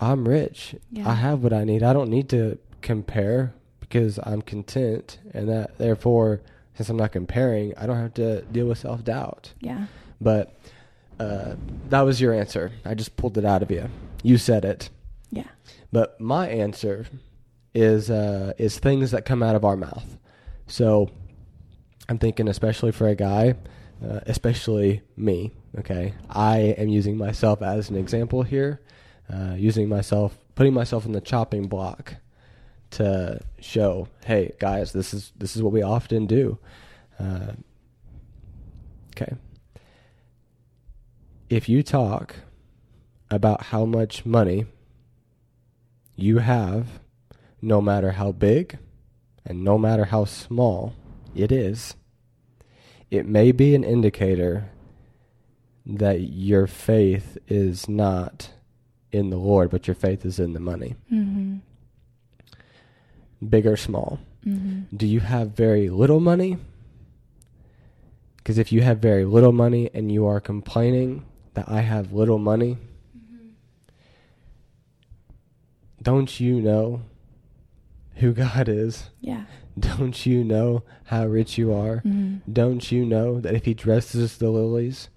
I'm 0.00 0.26
rich. 0.26 0.74
Yeah. 0.90 1.08
I 1.08 1.14
have 1.14 1.42
what 1.42 1.52
I 1.52 1.64
need. 1.64 1.82
I 1.82 1.92
don't 1.92 2.10
need 2.10 2.28
to 2.30 2.58
compare 2.80 3.52
because 3.80 4.18
I'm 4.22 4.42
content 4.42 5.18
and 5.34 5.48
that 5.48 5.76
therefore 5.78 6.40
since 6.74 6.88
I'm 6.88 6.96
not 6.96 7.12
comparing, 7.12 7.74
I 7.76 7.86
don't 7.86 7.96
have 7.96 8.14
to 8.14 8.40
deal 8.42 8.66
with 8.66 8.78
self-doubt. 8.78 9.52
Yeah. 9.60 9.86
But 10.20 10.56
uh, 11.18 11.56
that 11.90 12.00
was 12.00 12.20
your 12.20 12.32
answer. 12.32 12.72
I 12.86 12.94
just 12.94 13.16
pulled 13.16 13.36
it 13.36 13.44
out 13.44 13.62
of 13.62 13.70
you. 13.70 13.90
You 14.22 14.38
said 14.38 14.64
it. 14.64 14.88
Yeah. 15.30 15.48
But 15.92 16.18
my 16.18 16.48
answer 16.48 17.04
is 17.74 18.10
uh, 18.10 18.52
is 18.58 18.78
things 18.78 19.10
that 19.10 19.24
come 19.24 19.42
out 19.42 19.54
of 19.56 19.64
our 19.64 19.76
mouth. 19.76 20.18
So 20.66 21.10
I'm 22.08 22.18
thinking, 22.18 22.48
especially 22.48 22.92
for 22.92 23.08
a 23.08 23.14
guy, 23.14 23.54
uh, 24.04 24.20
especially 24.26 25.02
me. 25.16 25.52
Okay, 25.78 26.14
I 26.28 26.58
am 26.78 26.88
using 26.88 27.16
myself 27.16 27.62
as 27.62 27.90
an 27.90 27.96
example 27.96 28.42
here, 28.42 28.80
uh, 29.32 29.54
using 29.56 29.88
myself, 29.88 30.38
putting 30.54 30.74
myself 30.74 31.06
in 31.06 31.12
the 31.12 31.20
chopping 31.20 31.68
block 31.68 32.16
to 32.90 33.40
show, 33.60 34.08
hey 34.24 34.52
guys, 34.58 34.92
this 34.92 35.14
is 35.14 35.32
this 35.36 35.56
is 35.56 35.62
what 35.62 35.72
we 35.72 35.82
often 35.82 36.26
do. 36.26 36.58
Uh, 37.18 37.52
okay, 39.14 39.34
if 41.48 41.68
you 41.68 41.82
talk 41.82 42.36
about 43.30 43.64
how 43.66 43.84
much 43.84 44.26
money 44.26 44.66
you 46.16 46.38
have, 46.38 46.99
no 47.62 47.80
matter 47.80 48.12
how 48.12 48.32
big 48.32 48.78
and 49.44 49.64
no 49.64 49.78
matter 49.78 50.06
how 50.06 50.24
small 50.24 50.94
it 51.34 51.52
is, 51.52 51.94
it 53.10 53.26
may 53.26 53.52
be 53.52 53.74
an 53.74 53.84
indicator 53.84 54.70
that 55.84 56.20
your 56.20 56.66
faith 56.66 57.38
is 57.48 57.88
not 57.88 58.50
in 59.10 59.30
the 59.30 59.36
Lord, 59.36 59.70
but 59.70 59.86
your 59.88 59.94
faith 59.94 60.24
is 60.24 60.38
in 60.38 60.52
the 60.52 60.60
money. 60.60 60.94
Mm-hmm. 61.12 61.56
Big 63.48 63.66
or 63.66 63.76
small. 63.76 64.20
Mm-hmm. 64.46 64.96
Do 64.96 65.06
you 65.06 65.20
have 65.20 65.50
very 65.50 65.88
little 65.88 66.20
money? 66.20 66.58
Because 68.36 68.58
if 68.58 68.72
you 68.72 68.82
have 68.82 68.98
very 68.98 69.24
little 69.24 69.52
money 69.52 69.90
and 69.92 70.12
you 70.12 70.26
are 70.26 70.40
complaining 70.40 71.24
that 71.54 71.68
I 71.68 71.80
have 71.80 72.12
little 72.12 72.38
money, 72.38 72.78
don't 76.02 76.40
you 76.40 76.60
know 76.60 77.02
who 78.20 78.32
God 78.32 78.68
is? 78.68 79.10
Yeah. 79.20 79.44
Don't 79.78 80.26
you 80.26 80.44
know 80.44 80.82
how 81.04 81.26
rich 81.26 81.58
you 81.58 81.72
are? 81.72 81.96
Mm-hmm. 81.96 82.52
Don't 82.52 82.90
you 82.92 83.04
know 83.04 83.40
that 83.40 83.54
if 83.54 83.64
He 83.64 83.74
dresses 83.74 84.36
the 84.36 84.50
lilies, 84.50 85.08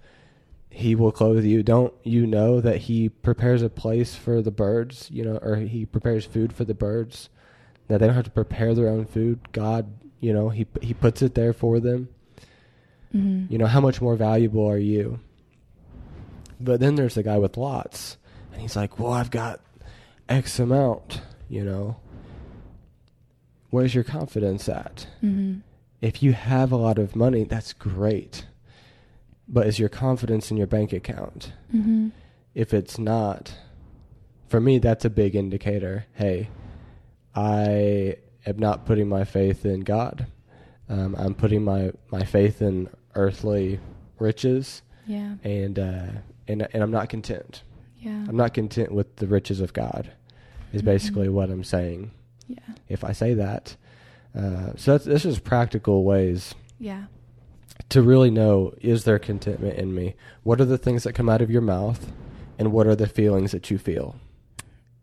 He 0.70 0.96
will 0.96 1.12
clothe 1.12 1.44
you? 1.44 1.64
Don't 1.64 1.94
you 2.04 2.26
know 2.26 2.62
that 2.62 2.78
He 2.78 3.10
prepares 3.10 3.62
a 3.62 3.70
place 3.70 4.16
for 4.16 4.42
the 4.42 4.52
birds, 4.52 5.10
you 5.12 5.24
know, 5.24 5.38
or 5.38 5.58
He 5.58 5.86
prepares 5.86 6.26
food 6.26 6.54
for 6.54 6.66
the 6.66 6.74
birds? 6.74 7.30
That 7.88 8.00
they 8.00 8.08
don't 8.08 8.16
have 8.16 8.26
to 8.26 8.32
prepare 8.32 8.74
their 8.74 8.88
own 8.88 9.06
food. 9.06 9.52
God, 9.52 9.92
you 10.20 10.34
know, 10.34 10.50
He 10.50 10.66
He 10.82 10.94
puts 10.94 11.22
it 11.22 11.36
there 11.36 11.54
for 11.54 11.80
them. 11.80 12.10
Mm-hmm. 13.14 13.52
You 13.52 13.58
know, 13.60 13.68
how 13.68 13.82
much 13.82 14.02
more 14.02 14.16
valuable 14.16 14.68
are 14.68 14.78
you? 14.78 15.20
But 16.60 16.80
then 16.80 16.96
there's 16.96 17.16
the 17.16 17.24
guy 17.24 17.38
with 17.38 17.58
lots, 17.58 18.18
and 18.52 18.62
he's 18.62 18.76
like, 18.76 18.98
"Well, 18.98 19.12
I've 19.12 19.32
got 19.32 19.60
X 20.30 20.60
amount." 20.60 21.22
You 21.50 21.66
know, 21.66 21.98
where's 23.74 23.96
your 23.96 24.04
confidence 24.04 24.70
at? 24.70 25.08
Mm-hmm. 25.24 25.60
If 26.00 26.22
you 26.22 26.34
have 26.34 26.72
a 26.72 26.76
lot 26.76 27.00
of 27.00 27.16
money, 27.16 27.44
that's 27.44 27.74
great. 27.74 28.46
But 29.48 29.66
is 29.66 29.80
your 29.80 29.90
confidence 29.90 30.52
in 30.52 30.58
your 30.58 30.68
bank 30.68 30.94
account? 30.94 31.54
Mm-hmm. 31.74 32.10
If 32.54 32.72
it's 32.72 33.00
not, 33.00 33.56
for 34.48 34.60
me, 34.62 34.78
that's 34.78 35.06
a 35.06 35.10
big 35.10 35.36
indicator. 35.36 36.06
Hey, 36.14 36.50
I 37.36 38.18
am 38.46 38.58
not 38.60 38.86
putting 38.86 39.10
my 39.10 39.24
faith 39.24 39.66
in 39.66 39.80
God. 39.82 40.28
Um, 40.88 41.16
I'm 41.18 41.34
putting 41.34 41.64
my, 41.64 41.92
my 42.12 42.24
faith 42.24 42.62
in 42.62 42.90
earthly 43.16 43.80
riches, 44.20 44.84
Yeah. 45.08 45.36
and 45.44 45.80
uh, 45.80 46.08
and 46.48 46.68
and 46.74 46.84
I'm 46.84 46.92
not 46.92 47.10
content. 47.10 47.64
Yeah. 47.98 48.24
I'm 48.28 48.36
not 48.38 48.54
content 48.54 48.92
with 48.92 49.16
the 49.16 49.26
riches 49.28 49.62
of 49.62 49.74
God. 49.74 50.12
Is 50.74 50.82
Mhm. 50.82 50.86
basically 50.86 51.30
what 51.30 51.50
I'm 51.50 51.64
saying. 51.64 52.12
Yeah. 52.48 52.60
If 52.90 53.04
I 53.04 53.12
say 53.14 53.34
that, 53.36 53.76
uh, 54.36 54.72
so 54.76 54.94
that's 54.94 55.06
this 55.06 55.26
is 55.26 55.40
practical 55.40 56.04
ways 56.04 56.54
Yeah. 56.80 57.06
to 57.90 58.02
really 58.02 58.30
know 58.32 58.74
is 58.82 59.04
there 59.06 59.20
contentment 59.20 59.78
in 59.78 59.94
me? 59.96 60.16
What 60.44 60.60
are 60.62 60.66
the 60.66 60.78
things 60.78 61.04
that 61.04 61.14
come 61.14 61.30
out 61.30 61.42
of 61.42 61.50
your 61.52 61.62
mouth, 61.62 62.12
and 62.60 62.72
what 62.72 62.88
are 62.88 62.96
the 62.96 63.08
feelings 63.08 63.52
that 63.52 63.70
you 63.72 63.78
feel? 63.78 64.16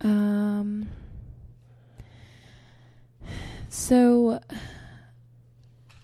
Um. 0.00 0.88
So, 3.68 4.40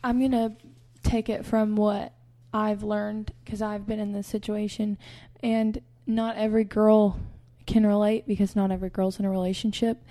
I'm 0.04 0.20
gonna 0.20 0.56
take 1.02 1.28
it 1.28 1.44
from 1.44 1.74
what 1.76 2.12
I've 2.54 2.82
learned 2.82 3.32
because 3.44 3.60
I've 3.60 3.86
been 3.86 3.98
in 3.98 4.12
this 4.12 4.26
situation, 4.26 4.98
and 5.42 5.80
not 6.06 6.36
every 6.36 6.64
girl 6.64 7.18
can 7.66 7.84
relate 7.84 8.26
because 8.28 8.54
not 8.54 8.70
every 8.70 8.88
girl's 8.90 9.18
in 9.18 9.24
a 9.24 9.30
relationship, 9.30 10.04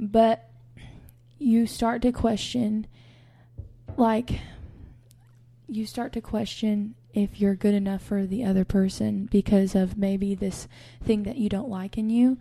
but 0.00 0.50
you 1.38 1.66
start 1.66 2.02
to 2.02 2.12
question, 2.12 2.86
like, 3.96 4.40
you 5.68 5.86
start 5.86 6.12
to 6.12 6.20
question 6.20 6.94
if 7.12 7.40
you're 7.40 7.54
good 7.54 7.74
enough 7.74 8.02
for 8.02 8.26
the 8.26 8.44
other 8.44 8.64
person 8.64 9.26
because 9.30 9.74
of 9.74 9.96
maybe 9.96 10.34
this 10.34 10.68
thing 11.02 11.22
that 11.24 11.36
you 11.36 11.48
don't 11.48 11.68
like 11.68 11.96
in 11.96 12.10
you. 12.10 12.38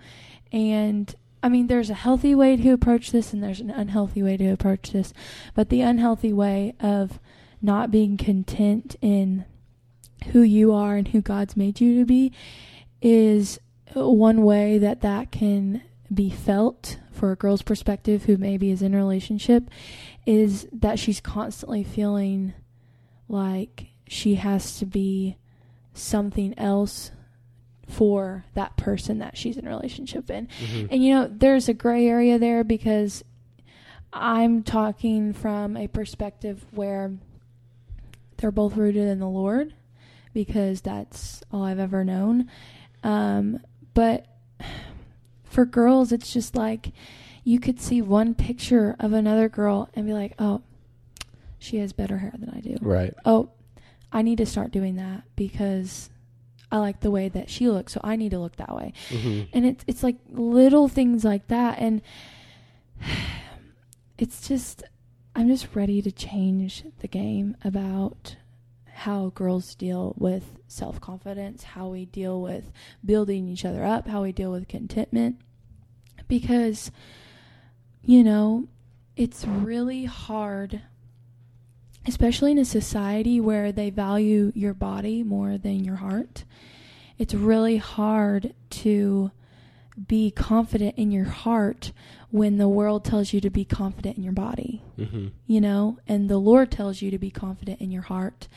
And 0.51 1.13
I 1.41 1.49
mean, 1.49 1.67
there's 1.67 1.89
a 1.89 1.95
healthy 1.95 2.36
way 2.36 2.58
to 2.58 2.69
approach 2.71 3.12
this 3.12 3.31
and 3.31 3.41
there's 3.41 3.62
an 3.62 3.69
unhealthy 3.69 4.21
way 4.21 4.36
to 4.38 4.49
approach 4.49 4.91
this. 4.91 5.13
But 5.53 5.69
the 5.69 5.81
unhealthy 5.81 6.34
way 6.34 6.73
of 6.79 7.19
not 7.62 7.89
being 7.89 8.17
content 8.17 8.95
in 9.01 9.45
who 10.31 10.41
you 10.41 10.73
are 10.73 10.95
and 10.95 11.08
who 11.08 11.21
God's 11.21 11.55
made 11.55 11.79
you 11.79 11.99
to 11.99 12.05
be 12.05 12.31
is 13.01 13.60
one 13.93 14.43
way 14.43 14.77
that 14.77 15.01
that 15.01 15.31
can 15.31 15.84
be 16.13 16.29
felt 16.29 16.99
for 17.11 17.31
a 17.31 17.35
girl's 17.35 17.61
perspective 17.61 18.25
who 18.25 18.37
maybe 18.37 18.69
is 18.71 18.81
in 18.81 18.93
a 18.93 18.97
relationship 18.97 19.69
is 20.25 20.67
that 20.71 20.99
she's 20.99 21.19
constantly 21.19 21.83
feeling 21.83 22.53
like 23.27 23.87
she 24.07 24.35
has 24.35 24.77
to 24.79 24.85
be 24.85 25.37
something 25.93 26.57
else 26.59 27.11
for 27.87 28.45
that 28.53 28.75
person 28.77 29.19
that 29.19 29.37
she's 29.37 29.57
in 29.57 29.67
a 29.67 29.69
relationship 29.69 30.29
in. 30.29 30.47
And 30.91 31.03
you 31.03 31.13
know, 31.13 31.29
there's 31.31 31.69
a 31.69 31.73
gray 31.73 32.07
area 32.07 32.37
there 32.37 32.63
because 32.63 33.23
I'm 34.13 34.63
talking 34.63 35.33
from 35.33 35.77
a 35.77 35.87
perspective 35.87 36.65
where 36.71 37.13
they're 38.37 38.51
both 38.51 38.75
rooted 38.75 39.07
in 39.07 39.19
the 39.19 39.27
Lord 39.27 39.73
because 40.33 40.81
that's 40.81 41.41
all 41.51 41.63
I've 41.63 41.79
ever 41.79 42.03
known. 42.03 42.49
Um, 43.03 43.59
but 43.93 44.25
for 45.55 45.65
girls, 45.65 46.11
it's 46.11 46.33
just 46.33 46.53
like 46.55 46.91
you 47.45 47.59
could 47.61 47.79
see 47.79 48.01
one 48.01 48.35
picture 48.35 48.95
of 48.99 49.13
another 49.13 49.47
girl 49.47 49.89
and 49.95 50.05
be 50.05 50.11
like, 50.13 50.33
oh, 50.37 50.61
she 51.57 51.77
has 51.77 51.93
better 51.93 52.17
hair 52.17 52.33
than 52.37 52.49
I 52.49 52.59
do. 52.59 52.75
Right. 52.81 53.13
Oh, 53.23 53.49
I 54.11 54.21
need 54.21 54.37
to 54.39 54.45
start 54.45 54.71
doing 54.71 54.97
that 54.97 55.23
because 55.37 56.09
I 56.71 56.79
like 56.79 56.99
the 56.99 57.09
way 57.09 57.29
that 57.29 57.49
she 57.49 57.69
looks, 57.69 57.93
so 57.93 58.01
I 58.03 58.17
need 58.17 58.31
to 58.31 58.39
look 58.39 58.57
that 58.57 58.75
way. 58.75 58.91
hmm 59.09 59.43
And 59.53 59.65
it's 59.65 59.83
it's 59.87 60.03
like 60.03 60.17
little 60.29 60.89
things 60.89 61.23
like 61.23 61.47
that 61.47 61.79
and 61.79 62.01
it's 64.17 64.47
just 64.47 64.83
I'm 65.35 65.47
just 65.47 65.67
ready 65.73 66.01
to 66.01 66.11
change 66.11 66.83
the 66.99 67.07
game 67.07 67.55
about 67.63 68.35
how 68.95 69.31
girls 69.36 69.75
deal 69.75 70.13
with 70.17 70.58
self-confidence, 70.67 71.63
how 71.63 71.88
we 71.88 72.05
deal 72.05 72.41
with 72.41 72.71
building 73.03 73.47
each 73.47 73.65
other 73.65 73.84
up, 73.84 74.08
how 74.08 74.23
we 74.23 74.31
deal 74.31 74.51
with 74.51 74.67
contentment 74.67 75.39
because 76.27 76.91
you 78.08 78.23
know, 78.23 78.67
it's 79.15 79.45
really 79.45 80.05
hard 80.05 80.81
especially 82.08 82.51
in 82.51 82.60
a 82.60 82.65
society 82.65 83.41
where 83.41 83.71
they 83.71 83.89
value 83.89 84.51
your 84.53 84.75
body 84.75 85.23
more 85.23 85.58
than 85.58 85.84
your 85.84 85.95
heart. 85.95 86.43
It's 87.17 87.34
really 87.34 87.77
hard 87.77 88.53
to 88.69 89.31
be 90.08 90.29
confident 90.29 90.97
in 90.97 91.12
your 91.12 91.25
heart 91.25 91.91
when 92.35 92.57
the 92.57 92.67
world 92.67 93.05
tells 93.05 93.31
you 93.31 93.39
to 93.39 93.49
be 93.49 93.63
confident 93.63 94.17
in 94.17 94.23
your 94.23 94.33
body 94.33 94.83
hmm 94.97 95.27
you 95.47 95.61
know 95.61 95.97
and 96.05 96.29
the 96.29 96.37
lord 96.37 96.69
tells 96.69 97.01
you 97.01 97.09
to 97.09 97.17
be 97.17 97.31
confident 97.31 97.79
in 97.79 97.91
your 97.91 98.01
heart 98.01 98.49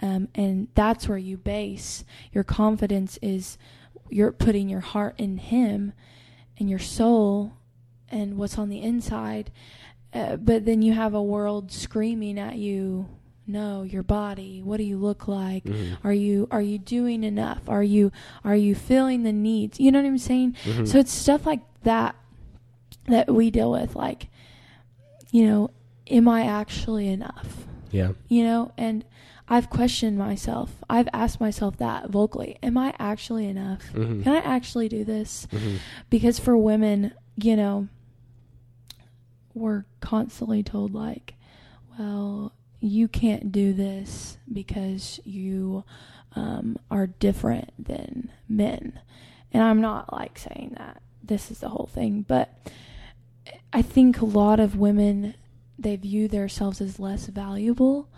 um, 0.00 0.28
and 0.36 0.68
that's 0.76 1.08
where 1.08 1.18
you 1.18 1.36
base 1.36 2.04
your 2.32 2.44
confidence 2.44 3.18
is 3.20 3.58
you're 4.08 4.30
putting 4.30 4.68
your 4.68 4.80
heart 4.80 5.14
in 5.18 5.38
him 5.38 5.92
and 6.58 6.70
your 6.70 6.78
soul 6.78 7.54
and 8.08 8.36
what's 8.38 8.56
on 8.56 8.68
the 8.68 8.80
inside 8.80 9.50
uh, 10.12 10.36
but 10.36 10.64
then 10.64 10.80
you 10.80 10.92
have 10.92 11.12
a 11.14 11.22
world 11.22 11.72
screaming 11.72 12.38
at 12.38 12.54
you 12.56 13.08
no 13.48 13.82
your 13.82 14.04
body 14.04 14.62
what 14.62 14.76
do 14.76 14.84
you 14.84 14.96
look 14.96 15.26
like? 15.28 15.66
Hmm 15.66 15.94
are 16.04 16.12
you 16.12 16.46
are 16.50 16.62
you 16.62 16.78
doing 16.78 17.24
enough? 17.24 17.68
Are 17.68 17.82
you 17.82 18.12
are 18.44 18.56
you 18.56 18.74
filling 18.74 19.22
the 19.24 19.32
needs? 19.32 19.80
You 19.80 19.90
know 19.90 20.00
what 20.00 20.06
i'm 20.06 20.18
saying? 20.18 20.56
Hmm 20.64 20.86
so 20.86 20.98
it's 20.98 21.12
stuff 21.12 21.44
like 21.46 21.60
that 21.82 22.14
that 23.08 23.32
we 23.32 23.50
deal 23.50 23.70
with 23.70 23.94
like 23.94 24.28
you 25.30 25.46
know 25.46 25.70
am 26.10 26.28
i 26.28 26.44
actually 26.44 27.08
enough? 27.08 27.64
Yeah. 27.90 28.12
you 28.28 28.42
know 28.44 28.72
and 28.76 29.04
i've 29.48 29.70
questioned 29.70 30.18
myself. 30.18 30.70
I've 30.90 31.08
asked 31.12 31.40
myself 31.40 31.76
that 31.78 32.10
vocally. 32.10 32.58
Am 32.62 32.76
i 32.78 32.94
actually 32.98 33.46
enough? 33.46 33.82
Hmm 33.92 34.22
can 34.22 34.32
i 34.34 34.38
actually 34.38 34.88
do 34.88 35.04
this? 35.04 35.46
Hmm 35.50 35.76
because 36.10 36.38
for 36.38 36.56
women 36.56 37.12
you 37.36 37.56
know 37.56 37.88
we're 39.54 39.84
constantly 40.00 40.62
told 40.62 40.94
like 40.94 41.34
well 41.98 42.52
you 42.80 43.06
can't 43.08 43.50
do 43.52 43.72
this 43.72 44.36
because 44.52 45.20
you 45.24 45.84
um, 46.36 46.76
are 46.90 47.06
different 47.06 47.70
than 47.78 48.30
men. 48.48 48.98
And 49.52 49.62
i'm 49.62 49.80
not 49.80 50.12
like 50.12 50.36
saying 50.38 50.74
that 50.78 51.00
this 51.22 51.50
is 51.50 51.60
the 51.60 51.68
whole 51.68 51.88
thing 51.92 52.24
but 52.26 52.52
i 53.72 53.82
think 53.82 54.20
a 54.20 54.24
lot 54.24 54.58
of 54.60 54.76
women 54.76 55.34
they 55.78 55.96
view 55.96 56.28
themselves 56.28 56.80
as 56.80 56.98
less 57.00 57.26
valuable 57.26 58.08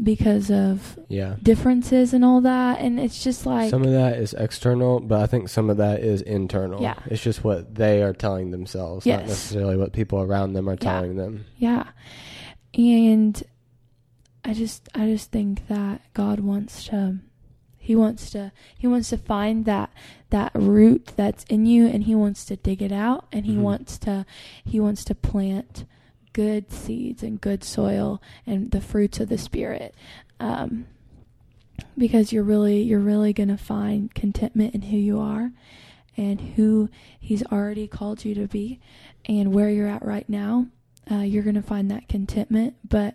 because 0.00 0.48
of 0.50 0.96
Yeah. 1.08 1.34
differences 1.42 2.12
and 2.14 2.24
all 2.24 2.40
that 2.42 2.78
and 2.80 3.00
it's 3.00 3.24
just 3.24 3.44
like 3.46 3.68
some 3.70 3.82
of 3.82 3.90
that 3.90 4.16
is 4.16 4.32
external, 4.34 5.00
but 5.00 5.20
I 5.20 5.26
think 5.26 5.48
some 5.48 5.70
of 5.70 5.78
that 5.78 6.00
is 6.04 6.22
internal. 6.22 6.80
Yeah. 6.80 6.94
It's 7.06 7.20
just 7.22 7.42
what 7.42 7.74
they 7.74 8.00
are 8.04 8.12
telling 8.12 8.52
themselves, 8.52 9.04
not 9.06 9.22
necessarily 9.26 9.76
what 9.76 9.92
people 9.92 10.20
around 10.22 10.52
them 10.52 10.68
are 10.68 10.74
Yeah. 10.74 10.92
telling 10.92 11.16
them. 11.16 11.46
Yeah. 11.56 11.88
And 12.74 13.42
I 14.44 14.54
just 14.54 14.88
I 14.94 15.06
just 15.06 15.32
think 15.32 15.66
that 15.66 16.02
God 16.14 16.40
wants 16.40 16.84
to 16.88 17.18
he 17.76 17.96
wants 17.96 18.30
to 18.30 18.52
he 18.76 18.86
wants 18.86 19.10
to 19.10 19.16
find 19.18 19.64
that 19.64 19.90
that 20.30 20.52
root 20.54 21.12
that's 21.16 21.44
in 21.44 21.64
you 21.66 21.86
and 21.86 22.04
he 22.04 22.14
wants 22.14 22.44
to 22.44 22.56
dig 22.56 22.82
it 22.82 22.92
out 22.92 23.26
and 23.32 23.46
he 23.46 23.54
Mhm. 23.56 23.62
wants 23.62 23.98
to 23.98 24.26
he 24.64 24.78
wants 24.78 25.04
to 25.04 25.14
plant 25.14 25.84
good 26.32 26.70
seeds 26.70 27.22
and 27.22 27.40
good 27.40 27.64
soil 27.64 28.20
and 28.46 28.70
the 28.70 28.80
fruits 28.80 29.18
of 29.20 29.28
the 29.28 29.38
spirit 29.38 29.94
um 30.38 30.86
because 31.96 32.32
you're 32.32 32.42
really 32.44 32.82
you're 32.82 32.98
really 33.00 33.32
going 33.32 33.48
to 33.48 33.56
find 33.56 34.14
contentment 34.14 34.74
in 34.74 34.82
who 34.82 34.96
you 34.96 35.18
are 35.18 35.52
and 36.16 36.40
who 36.40 36.88
he's 37.18 37.44
already 37.46 37.86
called 37.88 38.24
you 38.24 38.34
to 38.34 38.46
be 38.46 38.80
and 39.26 39.52
where 39.54 39.70
you're 39.70 39.88
at 39.88 40.04
right 40.04 40.28
now 40.28 40.66
uh, 41.10 41.20
you're 41.20 41.42
going 41.42 41.54
to 41.54 41.62
find 41.62 41.90
that 41.90 42.06
contentment, 42.06 42.74
but 42.86 43.14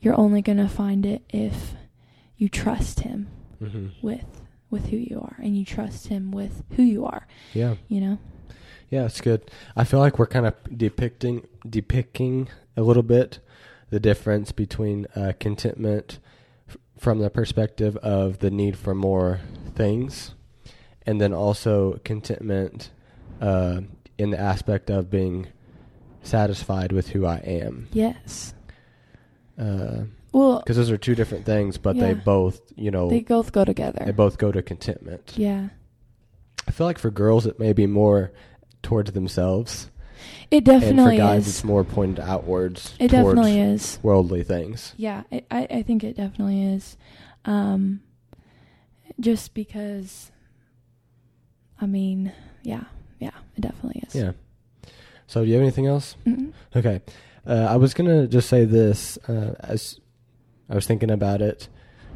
you're 0.00 0.18
only 0.18 0.40
going 0.40 0.56
to 0.56 0.66
find 0.68 1.04
it 1.04 1.22
if 1.28 1.74
you 2.38 2.48
trust 2.48 3.00
him 3.00 3.26
hmm 3.58 3.88
with 4.00 4.24
with 4.70 4.86
who 4.88 4.96
you 4.96 5.20
are 5.20 5.36
and 5.38 5.56
you 5.56 5.64
trust 5.64 6.08
him 6.08 6.30
with 6.30 6.62
who 6.76 6.82
you 6.82 7.04
are, 7.06 7.26
Yeah. 7.54 7.76
you 7.88 8.00
know? 8.00 8.18
Yeah, 8.90 9.04
it's 9.04 9.20
good. 9.20 9.50
I 9.76 9.84
feel 9.84 10.00
like 10.00 10.18
we're 10.18 10.26
kind 10.26 10.46
of 10.46 10.54
depicting 10.76 11.46
depicting 11.68 12.48
a 12.76 12.82
little 12.82 13.02
bit 13.02 13.38
the 13.90 14.00
difference 14.00 14.50
between 14.52 15.06
uh, 15.14 15.32
contentment 15.38 16.18
f- 16.68 16.76
from 16.98 17.18
the 17.18 17.28
perspective 17.30 17.96
of 17.98 18.38
the 18.38 18.50
need 18.50 18.76
for 18.78 18.94
more 18.94 19.40
things, 19.74 20.34
and 21.06 21.20
then 21.20 21.32
also 21.34 21.98
contentment 22.04 22.90
uh, 23.42 23.80
in 24.16 24.30
the 24.30 24.40
aspect 24.40 24.88
of 24.90 25.10
being 25.10 25.48
satisfied 26.22 26.90
with 26.92 27.08
who 27.10 27.24
I 27.26 27.36
am. 27.38 27.88
Yes. 27.92 28.54
Because 29.56 30.06
Well, 30.32 30.58
because 30.58 30.76
those 30.76 30.90
are 30.90 30.98
two 30.98 31.14
different 31.14 31.44
things, 31.46 31.78
but 31.78 31.96
they 31.98 32.14
both, 32.14 32.60
you 32.76 32.90
know, 32.90 33.08
they 33.08 33.20
both 33.20 33.52
go 33.52 33.64
together. 33.64 34.04
They 34.04 34.12
both 34.12 34.38
go 34.38 34.52
to 34.52 34.62
contentment. 34.62 35.32
yeah. 35.36 35.68
I 36.66 36.70
feel 36.70 36.86
like 36.86 36.98
for 36.98 37.10
girls, 37.10 37.46
it 37.46 37.58
may 37.58 37.72
be 37.72 37.86
more 37.86 38.30
towards 38.82 39.12
themselves. 39.12 39.90
It 40.50 40.56
and 40.58 40.64
definitely 40.66 41.16
for 41.16 41.22
guys, 41.22 41.46
is. 41.46 41.54
it's 41.54 41.64
more 41.64 41.82
pointed 41.82 42.20
outwards 42.22 42.94
It 42.98 43.08
towards 43.10 43.36
definitely 43.36 43.58
is. 43.60 43.98
worldly 44.02 44.42
things. 44.42 44.92
Yeah, 44.98 45.22
I 45.32 45.42
I 45.70 45.82
think 45.82 46.04
it 46.04 46.16
definitely 46.16 46.62
is. 46.62 46.96
Um 47.46 48.00
just 49.20 49.54
because 49.54 50.30
I 51.80 51.86
mean, 51.86 52.32
yeah. 52.62 52.84
Yeah, 53.18 53.30
it 53.56 53.60
definitely 53.62 54.02
is. 54.06 54.14
Yeah. 54.14 54.32
So, 55.26 55.42
do 55.42 55.48
you 55.48 55.54
have 55.54 55.62
anything 55.62 55.86
else? 55.86 56.16
Mm-mm. 56.26 56.52
Okay. 56.74 57.00
Uh, 57.46 57.66
I 57.70 57.76
was 57.76 57.94
gonna 57.94 58.26
just 58.26 58.48
say 58.48 58.64
this 58.64 59.16
uh, 59.28 59.54
as 59.60 59.98
I 60.68 60.74
was 60.74 60.86
thinking 60.86 61.10
about 61.10 61.40
it. 61.40 61.68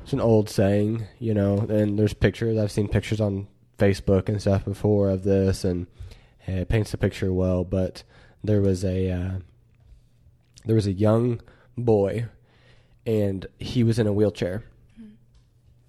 It's 0.03 0.13
an 0.13 0.21
old 0.21 0.51
saying, 0.51 1.07
you 1.19 1.33
know, 1.33 1.59
and 1.59 1.99
there's 1.99 2.15
pictures. 2.15 2.59
I've 2.59 2.73
seen 2.73 2.89
pictures 2.89 3.21
on 3.21 3.47
Facebook 3.79 4.29
and 4.29 4.41
stuff 4.41 4.65
before 4.65 5.11
of 5.11 5.23
this, 5.23 5.65
and 5.65 5.87
it 6.47 6.69
paints 6.69 6.91
the 6.91 6.99
picture 6.99 7.33
well. 7.33 7.65
But 7.65 8.03
there 8.43 8.61
was 8.61 8.85
a 8.85 9.11
uh, 9.11 9.31
there 10.65 10.75
was 10.75 10.87
a 10.87 10.93
young 10.93 11.41
boy, 11.79 12.27
and 13.07 13.47
he 13.59 13.85
was 13.85 13.99
in 13.99 14.07
a 14.07 14.13
wheelchair, 14.13 14.65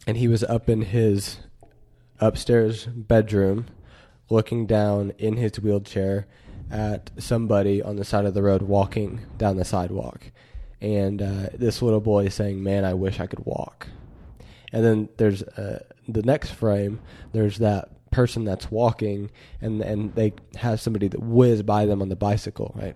and 0.05 0.17
he 0.17 0.27
was 0.27 0.43
up 0.43 0.69
in 0.69 0.83
his 0.83 1.37
upstairs 2.19 2.85
bedroom, 2.85 3.65
looking 4.29 4.65
down 4.65 5.11
in 5.17 5.37
his 5.37 5.59
wheelchair 5.59 6.27
at 6.71 7.11
somebody 7.17 7.81
on 7.81 7.97
the 7.97 8.05
side 8.05 8.25
of 8.25 8.33
the 8.33 8.41
road 8.41 8.61
walking 8.61 9.21
down 9.37 9.57
the 9.57 9.65
sidewalk. 9.65 10.31
And 10.83 11.21
uh, 11.21 11.47
this 11.53 11.81
little 11.81 12.01
boy 12.01 12.25
is 12.25 12.33
saying, 12.35 12.61
Man, 12.61 12.83
I 12.83 12.93
wish 12.93 13.19
I 13.21 13.25
could 13.25 13.45
walk. 13.45 13.87
And 14.73 14.83
then 14.83 15.09
there's 15.17 15.41
uh, 15.41 15.81
the 16.07 16.21
next 16.23 16.51
frame, 16.51 16.99
there's 17.31 17.59
that 17.59 17.89
person 18.11 18.43
that's 18.43 18.69
walking, 18.69 19.31
and, 19.61 19.81
and 19.81 20.13
they 20.13 20.33
have 20.55 20.81
somebody 20.81 21.07
that 21.07 21.21
whiz 21.23 21.63
by 21.63 21.85
them 21.85 22.01
on 22.01 22.09
the 22.09 22.15
bicycle, 22.17 22.73
right? 22.75 22.95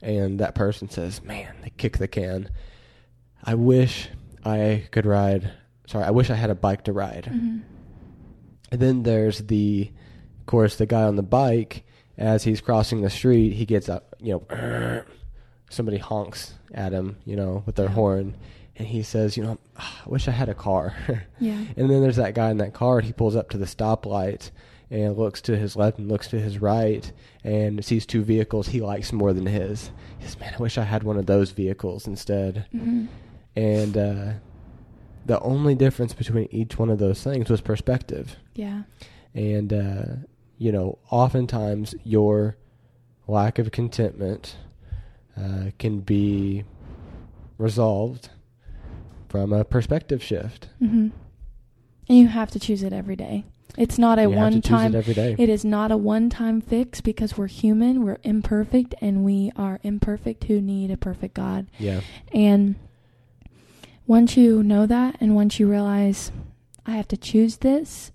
And 0.00 0.38
that 0.38 0.54
person 0.54 0.88
says, 0.88 1.22
Man, 1.22 1.52
they 1.62 1.70
kick 1.70 1.98
the 1.98 2.08
can. 2.08 2.48
I 3.42 3.54
wish 3.56 4.08
I 4.44 4.84
could 4.92 5.04
ride. 5.04 5.50
Sorry, 5.88 6.04
I 6.04 6.10
wish 6.10 6.30
I 6.30 6.34
had 6.34 6.50
a 6.50 6.54
bike 6.54 6.84
to 6.84 6.92
ride. 6.92 7.28
Mhm. 7.32 7.62
And 8.70 8.80
then 8.80 9.02
there's 9.02 9.38
the, 9.38 9.90
of 10.40 10.46
course, 10.46 10.76
the 10.76 10.86
guy 10.86 11.02
on 11.02 11.16
the 11.16 11.22
bike. 11.22 11.84
As 12.16 12.44
he's 12.44 12.60
crossing 12.60 13.00
the 13.02 13.10
street, 13.10 13.54
he 13.54 13.64
gets 13.66 13.88
up. 13.88 14.14
You 14.20 14.44
know, 14.48 15.02
somebody 15.72 15.98
honks 15.98 16.54
at 16.74 16.92
him. 16.92 17.16
You 17.24 17.36
know, 17.36 17.62
with 17.66 17.76
their 17.76 17.88
horn, 17.88 18.36
and 18.76 18.86
he 18.88 19.02
says, 19.02 19.36
"You 19.36 19.42
know, 19.44 19.58
"Ah, 19.76 20.02
I 20.06 20.08
wish 20.08 20.28
I 20.28 20.32
had 20.32 20.48
a 20.48 20.54
car." 20.54 20.94
Yeah. 21.40 21.64
and 21.76 21.90
then 21.90 22.00
there's 22.02 22.16
that 22.16 22.34
guy 22.34 22.50
in 22.50 22.58
that 22.58 22.72
car. 22.74 22.98
And 22.98 23.06
he 23.06 23.12
pulls 23.12 23.34
up 23.36 23.50
to 23.50 23.58
the 23.58 23.64
stoplight 23.66 24.50
and 24.90 25.16
looks 25.16 25.40
to 25.42 25.56
his 25.56 25.74
left 25.74 25.98
and 25.98 26.08
looks 26.10 26.28
to 26.28 26.38
his 26.38 26.58
right 26.58 27.10
and 27.42 27.82
sees 27.84 28.04
two 28.06 28.22
vehicles 28.22 28.68
he 28.68 28.80
likes 28.80 29.12
more 29.12 29.32
than 29.32 29.46
his. 29.46 29.90
He 30.18 30.26
says, 30.26 30.38
"Man, 30.38 30.54
I 30.54 30.62
wish 30.62 30.78
I 30.78 30.84
had 30.84 31.02
one 31.02 31.16
of 31.16 31.26
those 31.26 31.50
vehicles 31.50 32.06
instead." 32.06 32.66
Mhm. 32.74 33.08
And 33.56 33.96
uh, 33.96 34.32
the 35.26 35.40
only 35.40 35.74
difference 35.74 36.14
between 36.14 36.48
each 36.50 36.78
one 36.78 36.90
of 36.90 36.98
those 36.98 37.22
things 37.22 37.48
was 37.50 37.60
perspective 37.60 38.36
Yeah. 38.54 38.82
And, 39.34 39.72
uh, 39.72 40.04
you 40.58 40.72
know, 40.72 40.98
oftentimes 41.10 41.94
your 42.04 42.56
lack 43.26 43.58
of 43.58 43.70
contentment 43.72 44.56
uh, 45.36 45.70
can 45.78 46.00
be 46.00 46.64
resolved 47.58 48.30
from 49.28 49.52
a 49.52 49.64
perspective 49.64 50.22
shift. 50.22 50.68
Mm-hmm. 50.82 51.08
And 52.08 52.18
you 52.18 52.28
have 52.28 52.50
to 52.50 52.60
choose 52.60 52.82
it 52.82 52.92
every 52.92 53.16
day. 53.16 53.44
It's 53.78 53.98
not 53.98 54.18
a 54.18 54.22
you 54.22 54.30
one 54.30 54.60
time. 54.60 54.94
it. 54.94 55.16
It 55.16 55.48
is 55.48 55.64
not 55.64 55.90
a 55.90 55.96
one 55.96 56.28
time 56.28 56.60
fix 56.60 57.00
because 57.00 57.38
we're 57.38 57.46
human, 57.46 58.04
we're 58.04 58.18
imperfect, 58.22 58.94
and 59.00 59.24
we 59.24 59.50
are 59.56 59.80
imperfect 59.82 60.44
who 60.44 60.60
need 60.60 60.90
a 60.90 60.96
perfect 60.96 61.34
God. 61.34 61.68
yeah. 61.78 62.00
And 62.32 62.74
once 64.06 64.36
you 64.36 64.62
know 64.62 64.84
that, 64.84 65.16
and 65.20 65.34
once 65.34 65.58
you 65.58 65.70
realize, 65.70 66.32
I 66.84 66.92
have 66.92 67.08
to 67.08 67.16
choose 67.16 67.58
this, 67.58 68.12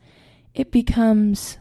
it 0.54 0.72
becomes 0.72 1.58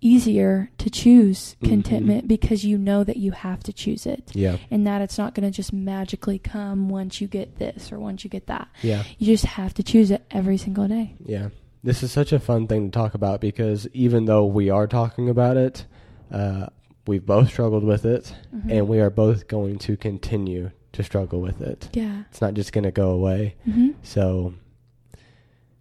easier 0.00 0.70
to 0.78 0.88
choose 0.88 1.56
Mhm. 1.60 1.68
contentment 1.68 2.28
because 2.28 2.64
you 2.64 2.78
know 2.78 3.02
that 3.04 3.16
you 3.16 3.32
have 3.32 3.62
to 3.64 3.72
choose 3.72 4.06
it 4.06 4.30
Yeah. 4.34 4.56
and 4.70 4.86
that 4.86 5.02
it's 5.02 5.18
not 5.18 5.34
going 5.34 5.50
to 5.50 5.54
just 5.54 5.72
magically 5.72 6.38
come 6.38 6.88
once 6.88 7.20
you 7.20 7.26
get 7.26 7.56
this 7.58 7.90
or 7.90 7.98
once 7.98 8.22
you 8.22 8.30
get 8.30 8.46
that. 8.46 8.68
Yeah. 8.82 9.02
You 9.18 9.26
just 9.26 9.44
have 9.44 9.74
to 9.74 9.82
choose 9.82 10.10
it 10.10 10.24
every 10.30 10.56
single 10.56 10.86
day. 10.86 11.14
Yeah. 11.24 11.48
This 11.82 12.02
is 12.02 12.12
such 12.12 12.32
a 12.32 12.38
fun 12.38 12.66
thing 12.66 12.90
to 12.90 12.96
talk 12.96 13.14
about 13.14 13.40
because 13.40 13.88
even 13.92 14.24
though 14.26 14.44
we 14.46 14.70
are 14.70 14.86
talking 14.86 15.28
about 15.28 15.56
it, 15.56 15.84
uh, 16.30 16.66
we've 17.06 17.24
both 17.26 17.48
struggled 17.48 17.84
with 17.84 18.04
it, 18.04 18.34
Mhm. 18.54 18.70
and 18.70 18.88
we 18.88 19.00
are 19.00 19.10
both 19.10 19.48
going 19.48 19.78
to 19.78 19.96
continue 19.96 20.70
to 20.92 21.02
struggle 21.02 21.40
with 21.40 21.60
it. 21.60 21.88
Yeah. 21.92 22.22
It's 22.30 22.40
not 22.40 22.54
just 22.54 22.72
going 22.72 22.84
to 22.84 22.90
go 22.90 23.10
away. 23.10 23.54
hmm 23.64 23.90
So, 24.02 24.54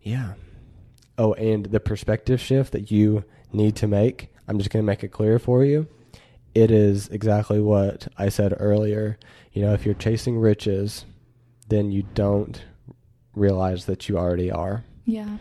yeah. 0.01 0.33
Oh, 1.17 1.33
and 1.33 1.65
the 1.65 1.79
perspective 1.79 2.39
shift 2.39 2.71
that 2.73 2.91
you 2.91 3.23
need 3.51 3.75
to 3.77 3.87
make, 3.87 4.29
I'm 4.47 4.57
just 4.57 4.69
going 4.69 4.83
to 4.83 4.87
make 4.87 5.03
it 5.03 5.09
clear 5.09 5.39
for 5.39 5.63
you. 5.63 5.87
It 6.55 6.71
is 6.71 7.07
exactly 7.09 7.59
what 7.61 8.07
I 8.17 8.29
said 8.29 8.53
earlier. 8.59 9.17
You 9.53 9.61
know, 9.63 9.73
if 9.73 9.85
you're 9.85 9.93
chasing 9.95 10.37
riches, 10.39 11.05
then 11.69 11.91
you 11.91 12.03
don't 12.13 12.63
realize 13.35 13.85
that 13.85 14.09
you 14.09 14.17
already 14.17 14.49
are. 14.51 14.83
Yeah. 15.05 15.37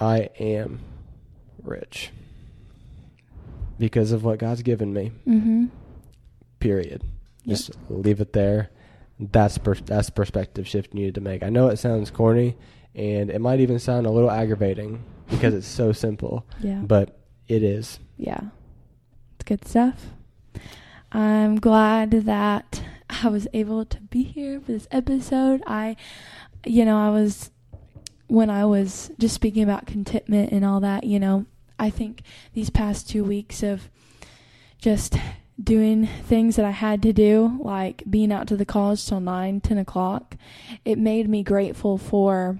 I 0.00 0.30
am 0.38 0.80
rich 1.62 2.10
because 3.78 4.12
of 4.12 4.24
what 4.24 4.38
God's 4.38 4.62
given 4.62 4.92
me. 4.92 5.12
hmm 5.24 5.66
Period. 6.60 7.02
Yep. 7.44 7.56
Just 7.56 7.70
leave 7.90 8.20
it 8.20 8.32
there. 8.32 8.70
That's 9.20 9.58
per- 9.58 9.74
that's 9.74 10.08
perspective 10.10 10.66
shift 10.66 10.94
you 10.94 11.00
needed 11.00 11.14
to 11.16 11.20
make. 11.20 11.42
I 11.42 11.50
know 11.50 11.68
it 11.68 11.76
sounds 11.78 12.10
corny, 12.10 12.56
and 12.94 13.30
it 13.30 13.40
might 13.40 13.60
even 13.60 13.78
sound 13.78 14.06
a 14.06 14.10
little 14.10 14.30
aggravating 14.30 15.04
because 15.30 15.54
it's 15.54 15.66
so 15.66 15.92
simple, 15.92 16.46
Yeah. 16.60 16.80
but 16.82 17.18
it 17.48 17.62
is. 17.62 17.98
yeah. 18.16 18.40
It's 19.36 19.44
good 19.44 19.66
stuff. 19.66 20.06
I'm 21.12 21.60
glad 21.60 22.10
that 22.12 22.82
I 23.22 23.28
was 23.28 23.46
able 23.52 23.84
to 23.84 24.00
be 24.00 24.22
here 24.24 24.60
for 24.60 24.72
this 24.72 24.88
episode. 24.90 25.62
I, 25.66 25.96
you 26.66 26.84
know, 26.84 26.96
I 26.98 27.10
was, 27.10 27.50
when 28.26 28.50
I 28.50 28.64
was 28.64 29.10
just 29.18 29.34
speaking 29.34 29.62
about 29.62 29.86
contentment 29.86 30.50
and 30.52 30.64
all 30.64 30.80
that, 30.80 31.04
you 31.04 31.20
know, 31.20 31.46
I 31.78 31.90
think 31.90 32.22
these 32.52 32.70
past 32.70 33.08
two 33.08 33.22
weeks 33.24 33.62
of 33.62 33.88
just 34.78 35.16
doing 35.62 36.06
things 36.06 36.56
that 36.56 36.64
I 36.64 36.70
had 36.70 37.00
to 37.02 37.12
do, 37.12 37.58
like 37.62 38.02
being 38.08 38.32
out 38.32 38.48
to 38.48 38.56
the 38.56 38.64
college 38.64 39.06
till 39.06 39.20
9, 39.20 39.60
10 39.60 39.78
o'clock, 39.78 40.36
it 40.84 40.98
made 40.98 41.28
me 41.28 41.42
grateful 41.42 41.96
for 41.98 42.58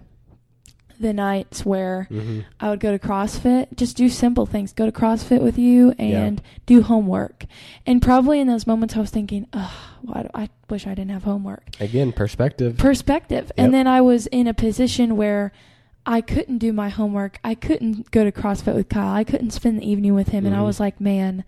the 1.05 1.13
nights 1.13 1.65
where 1.65 2.09
Mm-hmm. 2.11 2.41
I 2.61 2.71
would 2.71 2.81
go 2.81 2.91
to 2.97 2.99
CrossFit, 2.99 3.77
just 3.77 3.97
do 3.97 4.09
simple 4.09 4.47
things. 4.47 4.73
Go 4.73 4.87
to 4.87 4.93
CrossFit 4.93 5.41
with 5.43 5.59
you 5.59 5.93
and 5.99 6.43
do 6.67 6.83
homework. 6.83 7.45
And 7.87 8.01
probably 8.03 8.41
in 8.41 8.47
those 8.47 8.67
moments, 8.67 8.97
I 8.97 9.01
was 9.01 9.11
thinking, 9.11 9.47
oh, 9.53 9.73
why 10.03 10.23
do 10.23 10.29
I 10.35 10.49
wish 10.71 10.87
I 10.87 10.91
didn't 10.95 11.11
have 11.13 11.25
homework. 11.25 11.63
Again, 11.81 12.13
perspective. 12.13 12.77
Perspective. 12.79 13.45
Yep. 13.47 13.53
And 13.57 13.75
then 13.75 13.87
I 13.87 14.01
was 14.01 14.27
in 14.29 14.47
a 14.47 14.55
position 14.55 15.17
where 15.17 15.53
I 16.07 16.21
couldn't 16.21 16.59
do 16.59 16.73
my 16.73 16.89
homework. 16.89 17.39
I 17.45 17.55
couldn't 17.55 18.11
go 18.11 18.25
to 18.25 18.33
CrossFit 18.33 18.75
with 18.75 18.89
Kyle. 18.89 19.15
I 19.15 19.25
couldn't 19.25 19.53
spend 19.53 19.79
the 19.81 19.89
evening 19.91 20.15
with 20.15 20.29
him. 20.29 20.45
And 20.47 20.55
I 20.55 20.59
Mhm. 20.59 20.67
was 20.67 20.81
like, 20.81 21.01
man, 21.01 21.45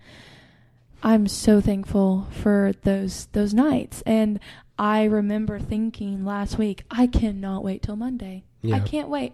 I'm 1.03 1.27
so 1.27 1.61
thankful 1.61 2.27
for 2.31 2.71
those 2.83 3.27
those 3.33 3.53
nights. 3.53 4.01
And 4.05 4.39
I 4.79 5.03
remember 5.05 5.59
thinking 5.59 6.25
last 6.25 6.57
week, 6.57 6.83
I 6.91 7.07
cannot 7.07 7.63
wait 7.63 7.81
till 7.83 7.95
Monday. 7.95 8.43
I 8.63 8.79
can't 8.79 9.09
wait. 9.09 9.33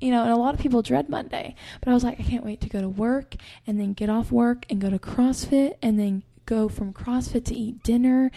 You 0.00 0.10
know, 0.10 0.24
and 0.24 0.32
a 0.32 0.36
lot 0.36 0.52
of 0.54 0.60
people 0.60 0.82
dread 0.82 1.08
Monday, 1.08 1.54
but 1.80 1.90
I 1.90 1.94
was 1.94 2.04
like, 2.04 2.20
I 2.20 2.22
can't 2.22 2.44
wait 2.44 2.60
to 2.60 2.68
go 2.68 2.82
to 2.82 2.88
work 2.88 3.34
and 3.66 3.80
then 3.80 3.94
get 3.94 4.10
off 4.10 4.30
work 4.30 4.66
and 4.68 4.78
go 4.78 4.90
to 4.90 4.98
CrossFit 4.98 5.76
and 5.80 5.98
then 5.98 6.22
go 6.44 6.68
from 6.68 6.92
CrossFit 6.92 7.44
to 7.46 7.54
eat 7.54 7.82
dinner 7.82 8.30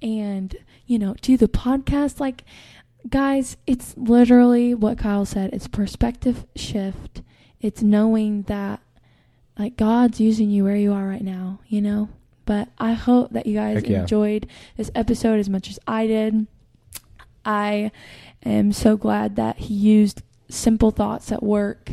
and, 0.00 0.54
you 0.86 0.98
know, 0.98 1.14
do 1.20 1.36
the 1.36 1.48
podcast. 1.48 2.20
Like, 2.20 2.44
guys, 3.08 3.56
it's 3.66 3.96
literally 3.96 4.72
what 4.74 4.98
Kyle 4.98 5.24
said 5.24 5.50
it's 5.52 5.66
perspective 5.66 6.46
shift. 6.54 7.22
It's 7.60 7.82
knowing 7.82 8.42
that, 8.42 8.80
like, 9.58 9.76
God's 9.76 10.20
using 10.20 10.50
you 10.50 10.64
where 10.64 10.76
you 10.76 10.92
are 10.92 11.06
right 11.06 11.22
now, 11.22 11.60
you 11.66 11.82
know? 11.82 12.08
But 12.46 12.68
I 12.78 12.94
hope 12.94 13.32
that 13.32 13.46
you 13.46 13.54
guys 13.54 13.82
yeah. 13.84 14.00
enjoyed 14.00 14.46
this 14.76 14.90
episode 14.94 15.38
as 15.38 15.48
much 15.48 15.68
as 15.68 15.78
I 15.86 16.06
did. 16.06 16.46
I 17.44 17.90
am 18.48 18.72
so 18.72 18.96
glad 18.96 19.36
that 19.36 19.58
he 19.58 19.74
used 19.74 20.22
simple 20.48 20.90
thoughts 20.90 21.30
at 21.30 21.42
work 21.42 21.90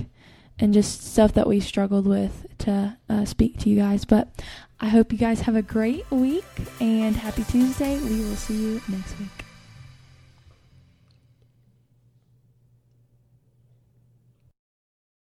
and 0.60 0.74
just 0.74 1.04
stuff 1.04 1.34
that 1.34 1.48
we 1.48 1.60
struggled 1.60 2.08
with 2.08 2.45
to 2.60 2.98
uh, 3.10 3.26
speak 3.26 3.60
to 3.60 3.70
you 3.70 3.78
guys. 3.78 4.06
But 4.06 4.30
I 4.80 4.89
hope 4.89 5.12
you 5.12 5.18
guys 5.18 5.41
have 5.41 5.56
a 5.56 5.62
great 5.62 6.10
week 6.12 6.45
and 6.80 7.16
happy 7.16 7.43
Tuesday. 7.43 7.98
We 8.00 8.20
will 8.22 8.36
see 8.36 8.56
you 8.56 8.82
next 8.88 9.18
week. 9.20 9.47